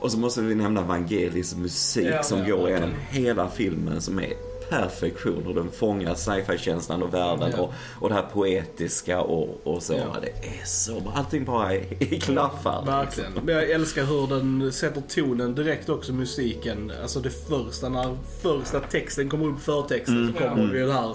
Och 0.00 0.12
så 0.12 0.18
måste 0.18 0.40
vi 0.42 0.54
nämna 0.54 0.82
Vangelis 0.82 1.56
musik 1.56 2.06
Ja, 2.12 2.22
som 2.22 2.38
ja, 2.46 2.56
går 2.56 2.68
igenom 2.70 2.90
hela 3.10 3.48
filmen 3.48 4.00
som 4.00 4.18
är 4.18 4.32
perfektion 4.68 5.46
och 5.46 5.54
den 5.54 5.70
fångar 5.70 6.14
sci-fi-känslan 6.14 7.02
och 7.02 7.14
världen 7.14 7.52
Ja. 7.56 7.62
och, 7.62 7.72
och 8.00 8.08
det 8.08 8.14
här 8.14 8.22
poetiska 8.22 9.20
och, 9.20 9.60
och 9.66 9.82
så. 9.82 9.92
Ja. 9.92 10.16
Det 10.22 10.28
är 10.28 10.64
så 10.64 11.00
bra. 11.00 11.12
Allting 11.16 11.44
bara 11.44 11.72
är 11.74 12.02
i 12.02 12.20
klaffar. 12.20 12.84
Verkligen. 12.86 13.32
Men 13.32 13.54
jag 13.54 13.70
älskar 13.70 14.04
hur 14.04 14.26
den 14.26 14.72
sätter 14.72 15.00
tonen 15.00 15.54
direkt 15.54 15.88
också, 15.88 16.12
musiken. 16.12 16.92
Alltså 17.02 17.20
det 17.20 17.30
första, 17.30 17.88
när 17.88 18.16
första 18.42 18.80
texten 18.80 19.28
kommer 19.28 19.46
upp, 19.46 19.60
förtexten, 19.60 20.32
så 20.32 20.38
kommer 20.44 20.72
det 20.72 20.78
ju 20.78 20.86
det 20.86 20.92
här 20.92 21.14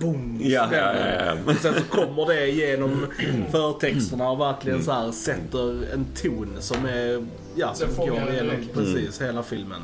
boom, 0.00 0.14
Mm. 0.16 0.50
Ja, 0.50 0.68
ja, 0.72 0.78
ja, 0.94 1.24
ja. 1.26 1.36
Och 1.46 1.56
sen 1.56 1.74
så 1.74 1.96
kommer 1.96 2.26
det 2.26 2.46
genom 2.48 3.06
förtexterna 3.50 4.30
och 4.30 4.40
verkligen 4.40 4.84
så 4.84 4.92
här 4.92 5.12
sätter 5.12 5.92
en 5.92 6.06
ton 6.22 6.56
som 6.58 6.84
är, 6.86 7.26
ja, 7.54 7.74
som 7.74 7.88
går 7.96 8.30
igenom 8.30 8.56
precis 8.74 9.22
hela 9.22 9.42
filmen. 9.42 9.80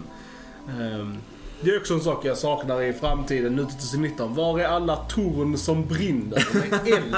Ehm, 0.81 1.17
det 1.65 1.71
är 1.71 1.79
också 1.81 1.95
en 1.95 2.01
sak 2.01 2.25
jag 2.25 2.39
saknar 2.39 2.83
i 2.83 2.93
framtiden, 2.93 3.57
nu 3.57 3.65
till 3.65 3.75
2019. 3.75 4.35
Var 4.35 4.61
är 4.61 4.65
alla 4.65 4.97
torn 4.97 5.59
som 5.59 5.87
brinner 5.87 6.47
med 6.55 6.95
eld 6.95 7.17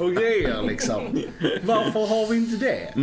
och 0.00 0.12
grejer 0.12 0.62
liksom? 0.62 1.22
Varför 1.62 2.06
har 2.06 2.26
vi 2.30 2.36
inte 2.36 2.56
det? 2.66 2.94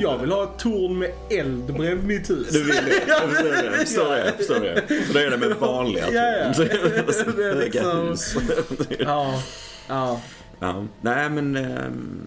Jag 0.00 0.18
vill 0.18 0.32
ha 0.32 0.44
ett 0.44 0.58
torn 0.58 0.98
med 0.98 1.10
eld 1.30 1.74
bredvid 1.74 2.04
mitt 2.04 2.30
hus. 2.30 2.48
Du 2.52 2.64
vill 2.64 2.74
det? 2.84 3.02
Jag 3.08 3.20
förstår 3.20 3.44
det. 3.50 3.64
Jag 3.64 3.74
förstår 3.74 4.10
det. 4.10 4.24
Jag 4.26 4.34
förstår 4.36 4.60
det. 4.60 5.04
För 5.04 5.14
det 5.14 5.24
är 5.26 5.30
det 5.30 5.36
med 5.38 5.56
vanliga 5.56 6.04
Ja, 6.12 6.22
ja. 6.22 6.54
torn. 6.54 6.68
Det 7.36 7.44
är 7.44 7.54
liksom-. 7.60 8.16
Ja, 8.98 9.42
ja. 9.88 10.20
Ja. 10.60 10.84
Nej 11.00 11.30
men... 11.30 11.56
ehm, 11.56 12.26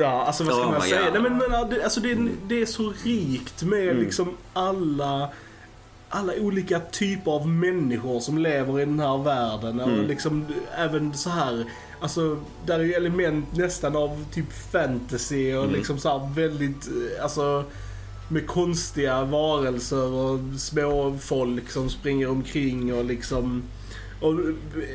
Ja, 0.00 0.24
alltså 0.26 0.44
vad 0.44 0.54
ska 0.54 0.64
Oh 0.66 0.70
man 0.72 0.80
säga? 0.82 1.02
God. 1.10 1.12
Nej, 1.12 1.22
men, 1.30 1.38
men, 1.38 1.82
alltså, 1.84 2.00
det, 2.00 2.10
är, 2.10 2.28
det 2.48 2.62
är 2.62 2.66
så 2.66 2.92
rikt 3.04 3.62
med 3.62 3.82
Mm. 3.88 4.00
liksom 4.02 4.36
alla 4.52 5.28
alla 6.08 6.32
olika 6.40 6.80
typer 6.80 7.30
av 7.30 7.48
människor 7.48 8.20
som 8.20 8.38
lever 8.38 8.80
i 8.80 8.84
den 8.84 9.00
här 9.00 9.18
världen. 9.18 9.80
Och 9.80 10.04
liksom 10.04 10.46
även 10.76 11.14
så 11.14 11.30
här, 11.30 11.64
alltså 12.00 12.38
där 12.66 12.78
är 12.78 12.84
ju 12.84 12.92
element 12.92 13.56
nästan 13.56 13.96
av 13.96 14.24
typ 14.32 14.52
fantasy 14.72 15.54
och 15.54 15.72
liksom 15.72 15.98
så 15.98 16.18
här 16.18 16.34
väldigt, 16.34 16.88
eh, 16.88 17.22
alltså 17.22 17.64
med 18.28 18.46
konstiga 18.46 19.24
varelser 19.24 20.12
och 20.12 20.40
små 20.58 21.18
folk 21.20 21.70
som 21.70 21.90
springer 21.90 22.30
omkring 22.30 22.94
och 22.94 23.04
liksom 23.04 23.62
och 24.20 24.34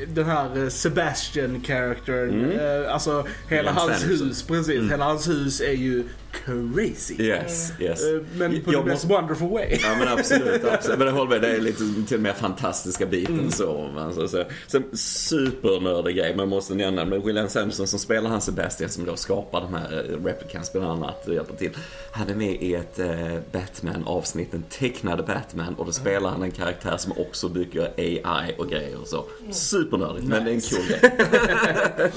den 0.08 0.24
här 0.24 0.62
eh, 0.62 0.68
Sebastian 0.68 1.62
charactern, 1.62 2.52
eh, 2.52 2.94
alltså 2.94 3.26
hela 3.48 3.72
hans 3.72 4.04
hus, 4.04 4.42
precis. 4.42 4.90
Hela 4.90 5.04
hans 5.04 5.28
hus 5.28 5.60
är 5.60 5.72
ju 5.72 6.04
crazy. 6.44 7.14
Yes, 7.18 7.72
yes. 7.80 8.04
Eh, 8.04 8.20
Men 8.36 8.62
på 8.62 8.72
Jag 8.72 8.84
the 8.84 8.90
most 8.90 9.04
måste- 9.04 9.08
wonderful 9.08 9.48
way. 9.48 9.78
Ja 9.82 9.96
men 9.98 10.08
absolut, 10.08 10.64
absolut. 10.72 10.98
Men 10.98 11.06
jag 11.06 11.14
håller 11.14 11.30
med, 11.30 11.40
det 11.42 11.48
är 11.56 11.60
lite 11.60 11.82
till 12.08 12.16
och 12.16 12.22
med 12.22 12.36
fantastiska 12.36 13.06
biten 13.06 13.38
Mm. 13.38 13.50
så. 13.50 13.90
Alltså, 13.98 14.28
så. 14.28 14.44
Sen 14.66 14.84
supernördig 14.96 16.16
grej, 16.16 16.36
man 16.36 16.48
måste 16.48 16.74
nämna 16.74 17.04
med 17.04 17.22
William 17.22 17.48
Sanderson 17.48 17.86
som 17.86 17.98
spelar 17.98 18.30
han 18.30 18.40
Sebastian 18.40 18.90
som 18.90 19.04
då 19.04 19.16
skapar 19.16 19.60
de 19.60 19.74
här 19.74 19.92
eh, 20.10 20.24
replicants 20.24 20.72
bland 20.72 20.86
annat 20.90 21.28
och 21.28 21.34
hjälper 21.34 21.56
till. 21.56 21.70
Han 22.12 22.28
är 22.28 22.34
med 22.34 22.62
i 22.62 22.74
ett 22.74 22.98
eh, 22.98 23.38
Batman-avsnitt, 23.52 24.54
en 24.54 24.62
tecknade 24.62 25.22
Batman 25.22 25.74
och 25.74 25.86
då 25.86 25.92
spelar 25.92 26.30
han 26.30 26.42
en 26.42 26.50
karaktär 26.50 26.96
som 26.96 27.12
också 27.12 27.48
bygger 27.48 27.90
AI 27.96 28.54
och 28.58 28.68
grejer 28.68 29.00
och 29.00 29.08
så. 29.08 29.24
Supernördigt, 29.50 30.26
men 30.26 30.44
det 30.44 30.50
är 30.50 30.54
en 30.54 30.60
cool 30.60 30.86
grej. 30.88 31.00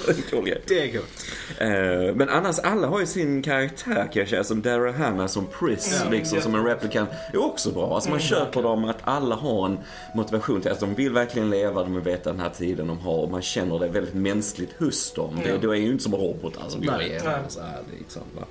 en 0.07 0.21
cool 0.31 0.45
grej. 0.45 0.61
Det 0.67 0.79
är 0.89 0.93
gott. 0.93 1.05
Eh, 1.57 2.15
Men 2.15 2.29
annars, 2.29 2.59
alla 2.59 2.87
har 2.87 2.99
ju 2.99 3.05
sin 3.05 3.41
karaktär 3.43 4.06
kan 4.07 4.19
jag 4.19 4.29
säga. 4.29 4.43
Som 4.43 4.61
Daryl 4.61 4.93
Hannah 4.93 5.27
som 5.27 5.45
Pris, 5.59 6.01
Ja, 6.03 6.09
liksom, 6.11 6.41
som 6.41 6.55
en 6.55 6.65
replikant. 6.65 7.09
är 7.33 7.43
också 7.45 7.71
bra. 7.71 7.95
Alltså 7.95 8.09
man 8.09 8.19
köper 8.19 8.61
dem 8.63 8.85
att 8.85 8.97
alla 9.03 9.35
har 9.35 9.65
en 9.65 9.77
motivation 10.15 10.61
till 10.61 10.71
att 10.71 10.79
de 10.79 10.93
vill 10.95 11.13
verkligen 11.13 11.49
leva, 11.49 11.83
de 11.83 11.93
vill 11.93 12.03
veta 12.03 12.31
den 12.31 12.39
här 12.39 12.49
tiden 12.49 12.87
de 12.87 12.99
har. 12.99 13.17
Och 13.17 13.31
man 13.31 13.41
känner 13.41 13.79
det 13.79 13.87
väldigt 13.87 14.13
mänskligt 14.13 14.79
hos 14.79 15.13
dem. 15.13 15.39
Det, 15.43 15.49
Ja. 15.49 15.55
då 15.61 15.71
är 15.71 15.75
ju 15.79 15.91
inte 15.91 16.03
som 16.03 16.15
robotar 16.15 16.63
som 16.69 16.81
går 16.85 17.01
igenom 17.01 17.33
så 17.47 17.61
här, 17.61 17.79
liksom, 17.99 18.21
va. 18.35 18.43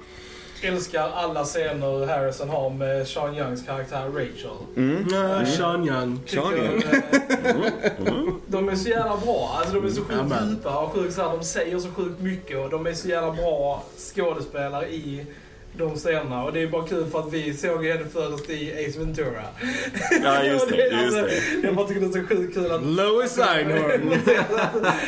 Älskar 0.62 1.10
alla 1.14 1.44
scener 1.44 2.06
Harrison 2.06 2.48
har 2.48 2.70
med 2.70 3.08
Sean 3.08 3.34
Youngs 3.36 3.66
karaktär 3.66 4.08
Rachel. 4.14 4.56
Mm. 4.76 5.46
Sean 5.46 5.86
Young. 5.88 6.20
Sean 6.26 6.56
Young. 6.56 6.82
eh, 6.82 8.32
De 8.46 8.68
är 8.68 8.76
så 8.76 8.88
jävla 8.88 9.16
bra. 9.16 9.56
Alltså 9.58 9.75
de 9.80 9.86
är 9.86 9.90
så 9.90 10.00
sjukt 10.04 10.20
Amen. 10.20 10.48
djupa 10.50 10.78
och 10.78 10.92
sjukt 10.92 11.14
så 11.14 11.22
här, 11.22 11.36
de 11.38 11.44
säger 11.44 11.78
så 11.78 11.88
sjukt 11.90 12.20
mycket 12.20 12.58
och 12.58 12.70
de 12.70 12.86
är 12.86 12.94
så 12.94 13.08
jävla 13.08 13.32
bra 13.32 13.82
skådespelare 14.14 14.88
i 14.88 15.26
de 15.78 15.97
scenerna. 15.97 16.45
Och 16.45 16.52
det 16.52 16.62
är 16.62 16.66
bara 16.66 16.87
kul 16.87 17.06
för 17.06 17.18
att 17.18 17.33
vi 17.33 17.54
såg 17.54 17.85
henne 17.87 18.04
först 18.12 18.50
i 18.50 18.87
Ace 18.88 18.99
Ventura. 18.99 19.42
Ja, 20.25 20.42
just 20.45 20.68
det. 20.68 20.75
Och 20.97 21.02
Just 21.02 21.16
alltså, 21.18 21.37
det. 21.61 21.66
Jag 21.66 21.75
bara 21.76 21.87
tycker 21.87 22.00
det 22.00 22.06
är 22.06 22.23
så 22.23 22.26
sjukt 22.28 22.54
kul 22.54 22.73
att... 22.73 22.83
Lois 22.83 23.38
Einhorn. 23.38 24.12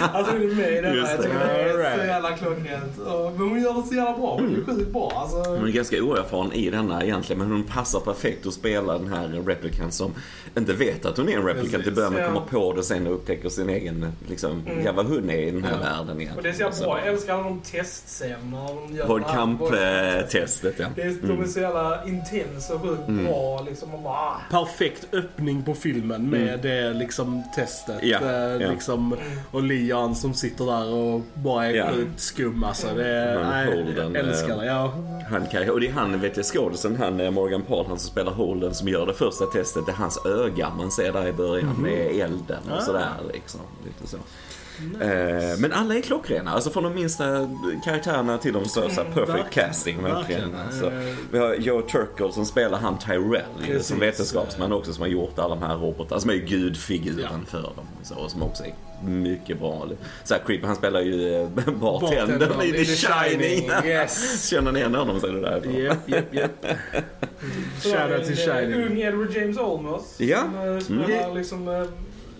Alltså 0.00 0.32
hon 0.32 0.42
är 0.50 0.54
med 0.54 0.72
i 0.72 0.74
denna. 0.74 0.94
Just 0.94 1.10
Jag 1.10 1.18
det. 1.18 1.22
tycker 1.22 1.38
det 1.38 1.44
är 1.62 1.72
så 1.72 1.78
Alright. 1.78 2.06
jävla 2.06 2.36
klockrent. 2.36 2.92
Men 3.38 3.48
hon 3.48 3.60
gör 3.62 3.74
det 3.82 3.88
så 3.88 3.94
jävla 3.94 4.18
bra. 4.18 4.34
Hon 4.40 4.56
är 4.68 4.72
sjukt 4.74 4.90
bra. 4.92 5.12
Alltså, 5.16 5.50
Hon 5.50 5.68
är 5.68 5.72
ganska 5.72 6.02
oerfaren 6.02 6.52
i 6.52 6.70
denna 6.70 7.04
egentligen 7.04 7.38
men 7.42 7.50
hon 7.50 7.62
passar 7.64 8.00
perfekt 8.00 8.46
att 8.46 8.54
spela 8.54 8.98
den 8.98 9.08
här 9.12 9.42
replikant 9.46 9.94
som 9.94 10.14
inte 10.56 10.72
vet 10.72 11.06
att 11.06 11.16
hon 11.16 11.28
är 11.28 11.36
en 11.36 11.44
replikant 11.46 11.74
i 11.74 11.76
Precis. 11.90 11.94
början 11.94 12.12
men 12.12 12.26
kommer 12.26 12.46
på 12.46 12.72
det 12.72 12.82
sen 12.82 13.06
och 13.06 13.14
upptäcker 13.14 13.48
sin 13.48 13.68
egen, 13.70 14.12
liksom, 14.28 14.62
ja 14.84 14.92
vad 14.92 15.06
hon 15.06 15.30
är 15.30 15.38
i 15.38 15.50
den 15.50 15.64
här 15.64 15.72
Ja. 15.72 15.78
världen 15.78 16.20
egentligen. 16.20 16.36
och 16.36 16.42
det 16.42 16.48
är 16.48 16.52
så 16.52 16.60
jävla 16.62 16.86
bra. 16.86 16.98
Jag 17.04 17.08
älskar 17.14 17.34
alla 17.34 17.42
de 17.42 17.60
testscenerna. 17.60 18.66
de 18.88 18.94
gör 18.96 19.06
Vår 19.06 19.18
det 19.18 19.24
kamptestet 20.62 20.78
ja. 20.78 20.86
Det 20.96 21.02
är, 21.02 21.28
de 21.36 21.42
är 21.42 21.46
så 21.46 21.60
jävla 21.60 22.04
intensa 22.06 22.74
och 22.74 22.80
sjukt 22.82 23.08
Mm. 23.08 23.24
bra 23.24 23.60
liksom. 23.68 23.94
Och 23.94 24.02
bara. 24.02 24.32
Perfekt 24.50 25.14
öppning 25.14 25.62
på 25.62 25.74
filmen 25.74 26.30
med 26.30 26.60
det 26.62 26.92
liksom 26.92 27.42
testet. 27.54 27.98
Ja, 28.02 28.18
Eh, 28.18 28.62
ja. 28.62 28.70
Liksom, 28.70 29.16
och 29.50 29.62
Leon 29.62 30.14
som 30.14 30.34
sitter 30.34 30.64
där 30.64 30.88
och 30.94 31.22
bara 31.34 31.66
är 31.66 31.92
sjukt 31.92 32.20
skum 32.20 32.64
alltså. 32.64 32.86
Det 32.94 33.42
nej, 33.50 33.66
Holden, 33.66 34.14
jag 34.14 34.24
älskar 34.24 34.50
eh, 34.50 34.58
det. 34.58 34.66
Ja. 34.66 34.92
Han 35.30 35.46
kan, 35.46 35.70
och 35.70 35.80
det 35.80 35.86
är 35.88 35.92
han, 35.92 36.20
vet 36.20 36.36
jag, 36.36 36.46
skådisen, 36.46 36.96
han 36.96 37.20
eh, 37.20 37.30
Morgan 37.30 37.62
Paul, 37.62 37.86
han 37.88 37.98
som 37.98 38.10
spelar 38.10 38.32
Holden 38.32 38.74
som 38.74 38.88
gör 38.88 39.06
det 39.06 39.14
första 39.14 39.44
testet. 39.46 39.86
Det 39.86 39.92
är 39.92 39.96
hans 39.96 40.26
öga 40.26 40.70
man 40.78 40.90
ser 40.90 41.12
där 41.12 41.26
i 41.28 41.32
början 41.32 41.76
med 41.82 42.06
elden 42.10 42.62
och 42.70 42.76
Ah. 42.78 42.80
sådär 42.80 43.08
liksom. 43.32 43.60
Lite 43.84 44.10
så. 44.10 44.16
Eh, 45.00 45.58
men 45.58 45.72
alla 45.72 45.94
är 45.94 46.00
klockrena, 46.00 46.50
alltså 46.50 46.70
från 46.70 46.84
de 46.84 46.94
minsta 46.94 47.48
karaktärerna 47.84 48.38
till 48.38 48.52
de 48.52 48.64
största. 48.64 49.04
Perfect 49.04 49.28
verkligen, 49.28 49.68
casting 49.68 50.02
verkligen. 50.02 50.54
Alltså, 50.66 50.86
Eh, 50.86 51.14
vi 51.32 51.38
har 51.38 51.54
Joe 51.54 51.82
Turkel 51.82 52.32
som 52.32 52.44
spelar 52.46 52.78
han 52.78 52.98
Tyrell 52.98 53.42
ju, 53.60 53.66
Precis. 53.66 53.86
som 53.86 53.98
vetenskapsman 53.98 54.72
också 54.72 54.92
som 54.92 55.02
har 55.02 55.08
gjort 55.08 55.38
alla 55.38 55.54
de 55.54 55.62
här 55.64 55.76
robotarna. 55.76 56.20
Som 56.20 56.30
är 56.30 56.34
gudfiguren 56.34 57.46
för 57.46 57.62
dem. 57.62 57.86
Så, 58.02 58.14
och 58.14 58.30
som 58.30 58.42
också 58.42 58.64
är 58.64 58.72
mycket 59.04 59.58
bra. 59.58 59.86
Så 60.24 60.34
här, 60.34 60.40
Creeper, 60.46 60.66
han 60.66 60.76
spelar 60.76 61.00
ju 61.00 61.42
eh, 61.42 61.48
bartendern 61.80 62.62
i 62.62 62.72
The 62.72 62.84
Shining. 62.84 63.70
Yes. 63.84 64.48
Känner 64.50 64.72
ni 64.72 64.78
igen 64.78 64.94
honom 64.94 65.20
så 65.20 65.26
är 65.26 65.32
det 65.32 65.40
därifrån. 65.40 65.74
Japp, 65.74 66.08
japp, 66.08 66.34
japp. 66.34 66.66
Shoutout 67.82 68.24
till 68.26 68.48
eh, 68.48 68.54
Shining. 68.54 68.86
Ung 68.86 68.98
Edward 69.00 69.36
James 69.36 69.58
Olmos. 69.58 70.14
Ja. 70.20 70.38
Som 70.40 70.54
eh, 70.74 70.78
spelar 70.80 71.24
Mm. 71.24 71.36
liksom... 71.36 71.86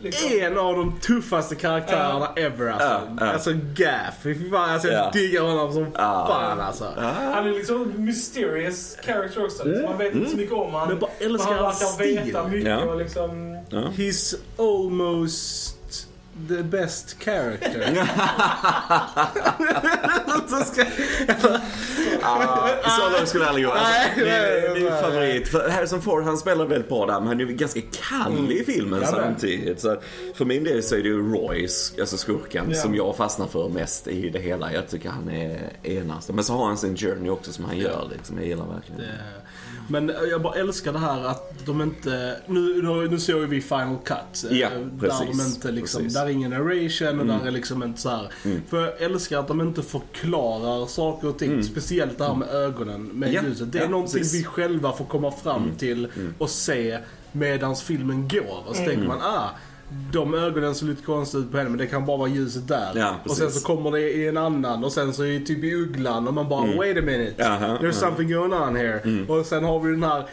liksom 0.02 0.30
En 0.40 0.58
av 0.58 0.76
de 0.76 0.98
tuffaste 1.00 1.54
karaktärerna 1.54 2.28
ever 2.36 2.68
alltså. 2.70 3.00
Ja. 3.20 3.26
Alltså 3.32 3.50
Gaff. 3.74 4.14
Fy 4.22 4.50
fan, 4.50 4.70
alltså, 4.70 4.88
Ja. 4.88 4.94
jag 4.94 5.12
diggar 5.12 5.42
honom 5.42 5.72
som 5.72 5.92
fan 5.92 6.60
alltså. 6.60 6.84
Han 7.32 7.46
är 7.46 7.50
liksom 7.50 7.82
en 7.96 8.04
mysterious 8.04 8.96
character 9.06 9.44
också. 9.44 9.64
Liksom. 9.64 9.84
Man 9.84 9.98
vet 9.98 10.14
inte 10.14 10.30
så 10.30 10.36
mycket 10.36 10.52
om 10.54 10.74
han. 10.74 10.88
Men 10.88 10.98
bara 10.98 11.10
älskar 11.18 11.54
han 11.54 11.64
hans 11.64 11.80
verkar 12.00 12.04
stil. 12.04 12.20
veta 12.24 12.48
mycket 12.48 12.86
och 12.88 12.96
liksom... 12.98 13.56
He's 13.70 14.34
almost 14.58 15.77
the 16.49 16.62
best 16.62 17.16
character. 17.25 17.95
Ska... 20.64 20.85
Ah, 22.23 22.68
så 22.90 23.11
långt 23.18 23.28
skulle 23.28 23.45
jag 23.45 23.49
aldrig 23.49 23.66
gå. 23.66 23.73
Alltså, 23.73 24.21
Nej, 24.25 24.71
min, 24.75 24.88
favorit. 24.88 25.49
För 25.49 25.68
Harrison 25.68 26.02
Ford 26.02 26.23
han 26.25 26.38
spelar 26.38 26.64
väldigt 26.66 26.88
bra 26.88 27.07
där 27.07 27.18
men 27.21 27.28
han 27.28 27.40
är 27.40 27.45
ganska 27.45 27.80
kall 27.80 28.52
i 28.52 28.64
filmen 28.64 29.00
men. 29.00 29.09
samtidigt. 29.09 29.80
Så 29.80 29.97
för 30.35 30.45
min 30.45 30.64
del 30.64 30.83
så 30.83 30.95
är 30.95 30.99
det 31.02 31.09
ju 31.09 31.33
Royce, 31.33 31.95
alltså 32.00 32.16
skurken, 32.16 32.66
Ja. 32.71 32.76
som 32.76 32.95
jag 32.95 33.16
fastnar 33.16 33.47
för 33.47 33.68
mest 33.68 34.09
i 34.09 34.28
det 34.30 34.38
hela. 34.38 34.73
Jag 34.73 34.88
tycker 34.88 35.09
han 35.09 35.30
är 35.30 35.59
enastående. 35.83 36.33
Men 36.37 36.45
så 36.45 36.52
har 36.52 36.66
han 36.66 36.78
sin 36.78 36.97
journey 36.97 37.30
också 37.30 37.52
som 37.52 37.64
han 37.64 37.78
gör 37.78 38.09
liksom. 38.12 38.37
Jag 38.38 38.47
gillar 38.47 38.66
verkligen 38.75 39.00
det. 39.00 39.09
Men 39.88 40.12
jag 40.30 40.42
bara 40.42 40.54
älskar 40.54 40.92
det 40.92 40.99
här 40.99 41.25
att 41.25 41.66
de 41.66 41.83
inte... 41.83 42.37
Nu, 42.47 42.83
nu, 42.83 43.09
nu 43.09 43.18
såg 43.18 43.40
vi 43.40 43.61
Final 43.61 43.97
Cut. 44.04 44.50
eh, 44.50 44.59
Ja, 44.59 44.71
där 44.71 45.09
precis, 45.09 45.38
de 45.38 45.47
inte 45.47 45.71
liksom... 45.71 46.02
precis. 46.02 46.16
Mm. 46.16 46.26
Där 46.26 46.33
är 46.33 46.37
ingen 46.37 46.50
narration 46.50 47.21
och 47.21 47.26
där 47.26 47.47
är 47.47 47.50
liksom 47.50 47.83
inte 47.83 48.00
så 48.00 48.09
här. 48.09 48.28
För 48.68 48.80
jag 48.85 49.02
älskar 49.02 49.38
att 49.38 49.49
de 49.49 49.61
inte 49.61 49.83
förklarar 49.83 50.87
saker 50.87 51.28
och 51.28 51.38
ting. 51.38 51.62
Speciellt 51.62 52.18
det 52.18 52.25
här 52.25 52.35
med 52.35 52.49
ögonen 52.49 53.02
med 53.04 53.28
Mm. 53.28 53.45
Ja, 53.45 53.49
ljuset. 53.50 53.73
Det 53.73 53.78
är 53.78 53.83
ja, 53.83 53.88
någonting 53.88 54.18
precis. 54.18 54.35
Mm. 54.35 54.42
vi 54.42 54.45
själva 54.62 54.92
får 54.92 55.04
komma 55.04 55.30
fram 55.30 55.71
till 55.78 56.09
och 56.38 56.50
se 56.50 56.99
medans 57.33 57.83
filmen 57.83 58.28
går. 58.28 58.64
Och 58.66 58.76
så 58.76 58.85
tänker 58.85 59.07
man, 59.07 59.18
ah. 59.23 59.50
De 60.12 60.35
ögonen 60.35 60.75
ser 60.75 60.87
lite 60.87 61.02
konstigt 61.02 61.40
ut 61.40 61.50
på 61.50 61.57
henne 61.59 61.71
men 61.71 61.78
det 61.78 61.87
kan 61.87 62.07
bara 62.07 62.16
vara 62.16 62.28
ljuset 62.28 62.68
där. 62.68 62.92
Ja, 62.95 63.14
och 63.25 63.37
sen 63.37 63.50
så 63.50 63.66
kommer 63.66 63.90
det 63.90 64.00
i 64.00 64.28
en 64.28 64.37
annan 64.37 64.85
och 64.85 64.92
sen 64.92 65.12
så 65.12 65.23
är 65.23 65.38
det 65.38 65.47
typ 65.47 65.64
i 65.64 65.75
ugglan 65.75 66.28
och 66.28 66.35
man 66.35 66.49
bara 66.49 66.76
wait 66.76 66.99
a 66.99 67.02
minute. 67.02 67.42
Mm. 67.42 67.62
Jaha, 67.62 67.78
There's 67.78 67.85
ja. 67.85 67.92
something 67.92 68.33
going 68.33 68.52
on 68.52 68.76
here. 68.76 69.25
Och 69.28 69.47
sen 69.47 69.64
har 69.64 69.80
vi 69.80 69.90
den 69.90 70.02
här 70.02 70.25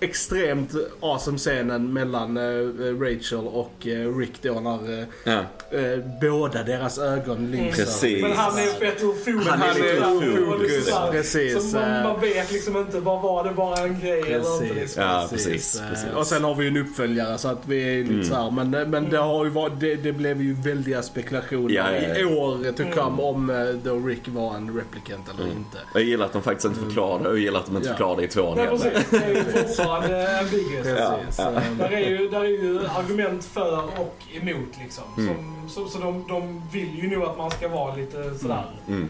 extremt 0.00 0.70
awesome 1.00 1.38
scenen 1.38 1.92
mellan 1.92 2.36
eh, 2.36 3.00
Rachel 3.00 3.38
och 3.46 3.86
eh, 3.86 4.16
Rick 4.18 4.42
då 4.42 4.52
när 4.60 4.98
eh, 5.00 5.04
Ja. 5.24 5.40
eh, 5.78 5.98
båda 6.20 6.62
deras 6.62 6.98
ögon 6.98 7.50
lyser. 7.50 7.72
Precis. 7.84 8.22
Men 8.22 8.32
han 8.32 8.58
är 8.58 8.66
fett 8.66 9.02
ur 9.02 9.32
fokus. 9.32 9.48
Han 9.48 9.62
är 9.62 9.74
lite 9.74 10.46
fokus, 10.46 10.90
precis, 11.10 11.70
Så 11.72 11.78
man, 11.78 12.02
man 12.02 12.20
vet 12.20 12.52
liksom 12.52 12.76
inte, 12.76 13.00
vad 13.00 13.22
var 13.22 13.44
det 13.44 13.50
bara 13.50 13.76
en 13.78 14.00
grej 14.00 14.20
eller 14.20 14.34
inte? 14.36 14.74
Precis, 14.74 14.74
Liksom. 14.76 15.02
Ja, 15.02 15.26
precis, 15.30 15.80
Eh, 15.80 15.88
precis. 15.90 16.08
Och 16.16 16.26
sen 16.26 16.44
har 16.44 16.54
vi 16.54 16.64
ju 16.64 16.68
en 16.68 16.76
uppföljare 16.76 17.38
så 17.38 17.48
att 17.48 17.62
vi 17.66 17.82
är 17.94 17.98
Mm. 18.00 18.16
lite 18.16 18.28
så 18.28 18.34
här, 18.34 18.50
men, 18.50 18.70
men 18.90 19.10
det 19.10 19.18
har 19.18 19.44
ju 19.44 19.50
varit, 19.50 19.80
det, 19.80 19.94
det 19.96 20.12
blev 20.12 20.42
ju 20.42 20.54
väldiga 20.54 21.02
spekulationer 21.02 21.74
Ja, 21.74 21.84
ja, 21.92 22.08
ja. 22.08 22.14
i 22.18 22.24
år 22.24 22.72
to 22.72 23.00
come 23.00 23.22
om 23.22 23.50
eh, 23.50 23.56
då 23.84 23.94
Rick 24.06 24.28
var 24.28 24.54
en 24.56 24.76
replicant 24.76 25.28
eller 25.34 25.44
inte. 25.50 25.78
Jag 25.94 26.02
gillar 26.02 26.26
att 26.26 26.32
de 26.32 26.42
faktiskt 26.42 26.64
inte 26.66 26.80
förklarar 26.80 27.22
det 27.22 27.28
och 27.28 27.34
jag 27.34 27.42
gillar 27.42 27.60
att 27.60 27.66
de 27.66 27.76
inte 27.76 27.88
Ja. 27.88 27.92
förklarar 27.94 28.16
det 28.16 28.24
i 28.24 28.28
tvåan 28.28 28.56
Nej 28.56 28.66
heller. 28.66 29.74
Precis, 29.96 30.08
det 30.08 30.16
är 30.16 30.20
ju 30.20 30.36
fortfarande 30.36 30.38
ambiguous. 30.38 31.38
Ja, 31.38 31.88
Där 31.88 31.92
är, 31.92 32.08
ju, 32.08 32.28
där 32.28 32.40
är 32.40 32.62
ju 32.62 32.86
argument 32.86 33.44
för 33.44 33.82
och 34.00 34.16
emot 34.42 34.68
liksom. 34.82 35.04
Mm. 35.16 35.34
Som, 35.34 35.68
så 35.68 35.88
så 35.88 35.98
de, 35.98 36.24
de 36.28 36.62
vill 36.72 36.98
ju 37.02 37.10
nog 37.16 37.24
att 37.28 37.38
man 37.38 37.50
ska 37.50 37.68
vara 37.68 37.94
lite 37.94 38.34
sådär. 38.38 38.64
Mm. 38.88 39.08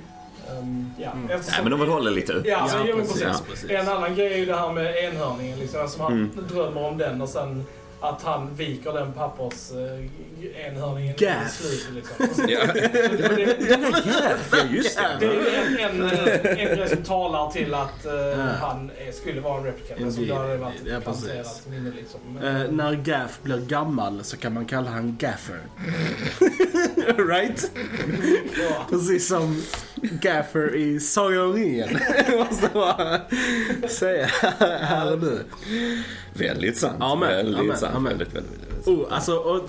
Um, 0.58 0.90
ja, 0.98 1.10
Mm. 1.12 1.30
eftersom, 1.30 1.52
Nej 1.54 1.62
men 1.62 1.70
de 1.70 1.80
vill 1.80 1.88
hålla 1.88 2.10
lite. 2.10 2.32
Ja, 2.32 2.68
Ja, 2.72 2.86
ja 2.88 2.96
precis, 2.96 3.22
precis. 3.22 3.40
precis. 3.50 3.70
En 3.70 3.88
annan 3.88 4.14
grej 4.14 4.32
är 4.32 4.38
ju 4.38 4.46
det 4.46 4.56
här 4.56 4.72
med 4.72 4.96
enhörningen. 5.04 5.58
Liksom, 5.58 5.80
alltså 5.80 6.02
man 6.02 6.12
Mm. 6.12 6.30
drömmer 6.52 6.84
om 6.84 6.98
den 6.98 7.20
och 7.22 7.28
sen 7.28 7.64
att 8.00 8.22
han 8.22 8.54
viker 8.54 8.92
den 8.92 9.12
pappers 9.12 9.70
eh, 9.72 10.04
enhörningen 10.66 11.14
i 11.14 11.18
Gaff. 11.24 11.52
slutet 11.60 11.94
liksom. 11.94 12.44
Ja, 12.48 12.58
ja 14.52 14.64
just 14.70 14.96
det. 14.98 15.16
det 15.20 15.26
är 15.26 15.32
ju 15.32 15.78
en, 15.80 16.00
en, 16.02 16.10
en 16.58 16.76
grej 16.76 16.88
som 16.88 17.02
talar 17.02 17.50
till 17.50 17.74
att 17.74 18.06
eh, 18.06 18.12
Ja. 18.14 18.36
han 18.60 18.90
är, 19.08 19.12
skulle 19.12 19.40
vara 19.40 19.58
en 19.58 19.64
replicant. 19.64 20.02
Alltså, 20.04 20.34
hade 20.34 20.48
det 20.52 20.56
varit 20.56 20.74
Ja, 20.84 21.00
planterat 21.00 21.34
precis. 21.44 21.66
minne 21.66 21.90
liksom. 21.96 22.20
Men- 22.34 22.56
Eh, 22.66 22.70
när 22.72 22.92
Gaff 22.94 23.38
blir 23.42 23.58
gammal 23.58 24.24
så 24.24 24.36
kan 24.36 24.54
man 24.54 24.64
kalla 24.66 24.90
han 24.90 25.16
Gaffer. 25.20 25.60
right? 27.28 27.70
ja. 28.70 28.86
Precis 28.90 29.28
som 29.28 29.62
Gaffer 30.02 30.74
i 30.76 31.00
Sagan 31.00 31.38
om 31.40 31.52
ringen. 31.52 31.98
Måste 32.38 32.68
bara 32.74 33.20
säga 33.88 34.26
här 34.80 35.12
och 35.12 35.22
nu. 35.22 35.38
Väldigt 36.34 36.76
sant. 36.76 36.96
Amen, 37.00 37.28
väldigt 37.28 37.58
amen, 37.60 37.76
sant. 37.76 37.94
amen. 37.96 38.18
Väldigt, 38.18 38.34
väldigt, 38.34 38.52
väldigt 38.52 38.84
sant. 38.84 38.98
Oh, 38.98 39.14
alltså, 39.14 39.36
och 39.36 39.68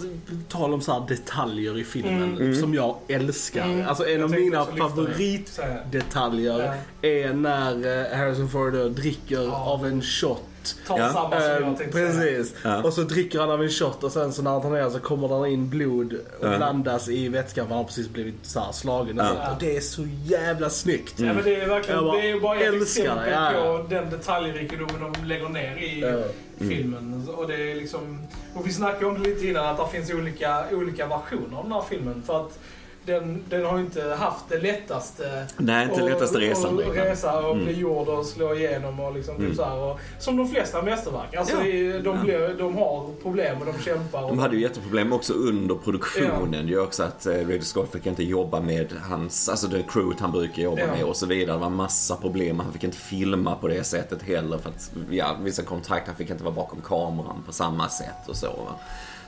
tal 0.59 0.73
om 0.73 0.81
så 0.81 0.91
här 0.93 1.03
detaljer 1.07 1.77
i 1.79 1.83
filmen 1.83 2.55
som 2.55 2.73
jag 2.73 2.95
älskar. 3.07 3.63
Mm. 3.65 3.87
Alltså 3.87 4.05
en 4.07 4.11
Jag 4.19 4.23
av 4.23 4.31
mina 4.31 4.65
favoritdetaljer 4.65 6.73
är 7.01 7.33
när 7.33 7.75
eh, 8.11 8.17
Harrison 8.17 8.49
Ford 8.49 8.73
dricker 8.91 9.41
Ja. 9.43 9.65
av 9.65 9.85
en 9.85 10.01
shot. 10.01 10.43
Ta 10.87 10.97
Ja. 10.99 11.13
samma 11.13 11.29
som 11.41 11.49
jag 11.49 11.77
tänkte 11.77 11.91
säga. 11.97 12.11
precis. 12.37 12.55
Ja. 12.63 12.83
Och 12.83 12.93
så 12.93 13.01
dricker 13.01 13.39
han 13.39 13.51
av 13.51 13.63
en 13.63 13.69
shot 13.69 14.03
och 14.03 14.11
sen 14.11 14.33
så 14.33 14.41
när 14.41 14.51
han 14.51 14.61
tar 14.61 14.69
ner 14.69 14.89
så 14.89 14.99
kommer 14.99 15.43
det 15.43 15.49
in 15.51 15.69
blod 15.69 16.13
och 16.13 16.47
Ja. 16.47 16.57
blandas 16.57 17.09
i 17.09 17.27
vätskan 17.29 17.65
för 17.67 17.69
han 17.75 17.77
har 17.83 17.87
precis 17.87 18.09
blivit 18.09 18.35
så 18.45 18.59
här 18.59 18.71
slagen. 18.71 19.19
och 19.19 19.25
Ja. 19.25 19.51
Och 19.51 19.59
det 19.59 19.77
är 19.77 19.81
så 19.81 20.07
jävla 20.23 20.69
snyggt. 20.69 21.19
Ja, 21.19 21.33
men 21.33 21.43
det 21.43 21.55
är 21.55 21.67
verkligen 21.67 21.95
Jag 21.97 22.05
bara 22.05 22.21
det 22.21 22.29
är 22.31 22.39
bara 22.39 22.59
ett 22.59 22.73
älskar 22.73 23.03
det, 23.03 23.09
exempel 23.09 23.33
ja, 23.33 23.53
ja. 23.53 23.77
på 23.83 23.85
den 23.89 24.09
detaljrikedomen 24.09 25.11
de 25.13 25.25
lägger 25.25 25.49
ner 25.49 25.75
i 25.77 25.99
Ja. 26.01 26.65
filmen. 26.67 27.27
Och, 27.37 27.47
det 27.47 27.71
är 27.71 27.75
liksom, 27.75 28.27
och 28.55 28.67
vi 28.67 28.73
snackade 28.73 29.05
om 29.05 29.23
det 29.23 29.29
lite 29.29 29.47
innan, 29.47 29.65
att 29.65 29.77
det 29.77 29.97
finns 29.97 30.13
olika, 30.13 30.63
olika 30.71 31.07
versioner 31.07 31.57
av 31.57 31.63
den 31.63 31.73
här 31.73 31.83
filmen. 31.89 32.23
För 32.25 32.41
att 32.45 32.59
den, 33.05 33.43
den 33.49 33.65
har 33.65 33.79
inte 33.79 34.03
haft 34.19 34.45
det 34.49 34.57
lättaste 34.61 35.45
Nej, 35.57 35.89
inte 35.89 36.01
och- 36.03 36.09
lättaste 36.09 36.37
resan. 36.39 36.77
Och, 36.79 36.83
och 36.85 36.95
resa 36.95 37.39
och 37.39 37.51
Mm. 37.53 37.65
bli 37.65 37.73
gjord 37.79 38.07
och 38.07 38.25
slå 38.25 38.55
igenom 38.55 38.99
och 38.99 39.15
liksom 39.15 39.35
Mm. 39.35 39.47
typ 39.47 39.57
så 39.57 39.63
här, 39.65 39.75
och, 39.77 39.99
Som 40.19 40.37
de 40.37 40.47
flesta 40.47 40.81
mästerverk. 40.81 41.35
Alltså 41.35 41.55
Ja. 41.63 41.99
de, 41.99 42.15
Ja. 42.17 42.23
blir, 42.23 42.55
de 42.57 42.77
har 42.77 43.09
problem 43.21 43.57
och 43.59 43.65
de 43.65 43.79
kämpar. 43.83 44.23
Och 44.23 44.29
De 44.29 44.39
hade 44.39 44.55
ju 44.55 44.61
jätteproblem 44.61 45.13
också 45.13 45.33
under 45.33 45.75
produktionen. 45.75 46.67
ju 46.67 46.79
också 46.79 47.03
att 47.03 47.25
eh, 47.25 47.31
Ridley 47.33 47.61
Scott 47.61 47.91
fick 47.91 48.05
inte 48.05 48.23
jobba 48.23 48.59
med 48.59 48.93
hans, 49.09 49.49
alltså 49.49 49.67
det 49.67 49.83
crewet 49.89 50.19
han 50.19 50.31
brukar 50.31 50.61
jobba 50.63 50.79
Ja. 50.81 50.87
med 50.87 51.03
och 51.03 51.15
så 51.15 51.25
vidare. 51.25 51.55
Det 51.55 51.61
var 51.61 51.69
massa 51.69 52.15
problem. 52.15 52.59
Han 52.59 52.73
fick 52.73 52.83
inte 52.83 52.97
filma 52.97 53.55
på 53.55 53.67
det 53.67 53.83
sättet 53.83 54.21
heller 54.23 54.57
för 54.57 54.69
att, 54.69 54.91
ja, 55.09 55.35
vissa 55.41 55.63
kontrakt, 55.63 56.07
han 56.07 56.15
fick 56.15 56.29
inte 56.29 56.43
vara 56.43 56.55
bakom 56.55 56.81
kameran 56.81 57.43
på 57.45 57.51
samma 57.51 57.89
sätt 57.89 58.27
och 58.27 58.35
så. 58.35 58.47
Va? 58.47 58.75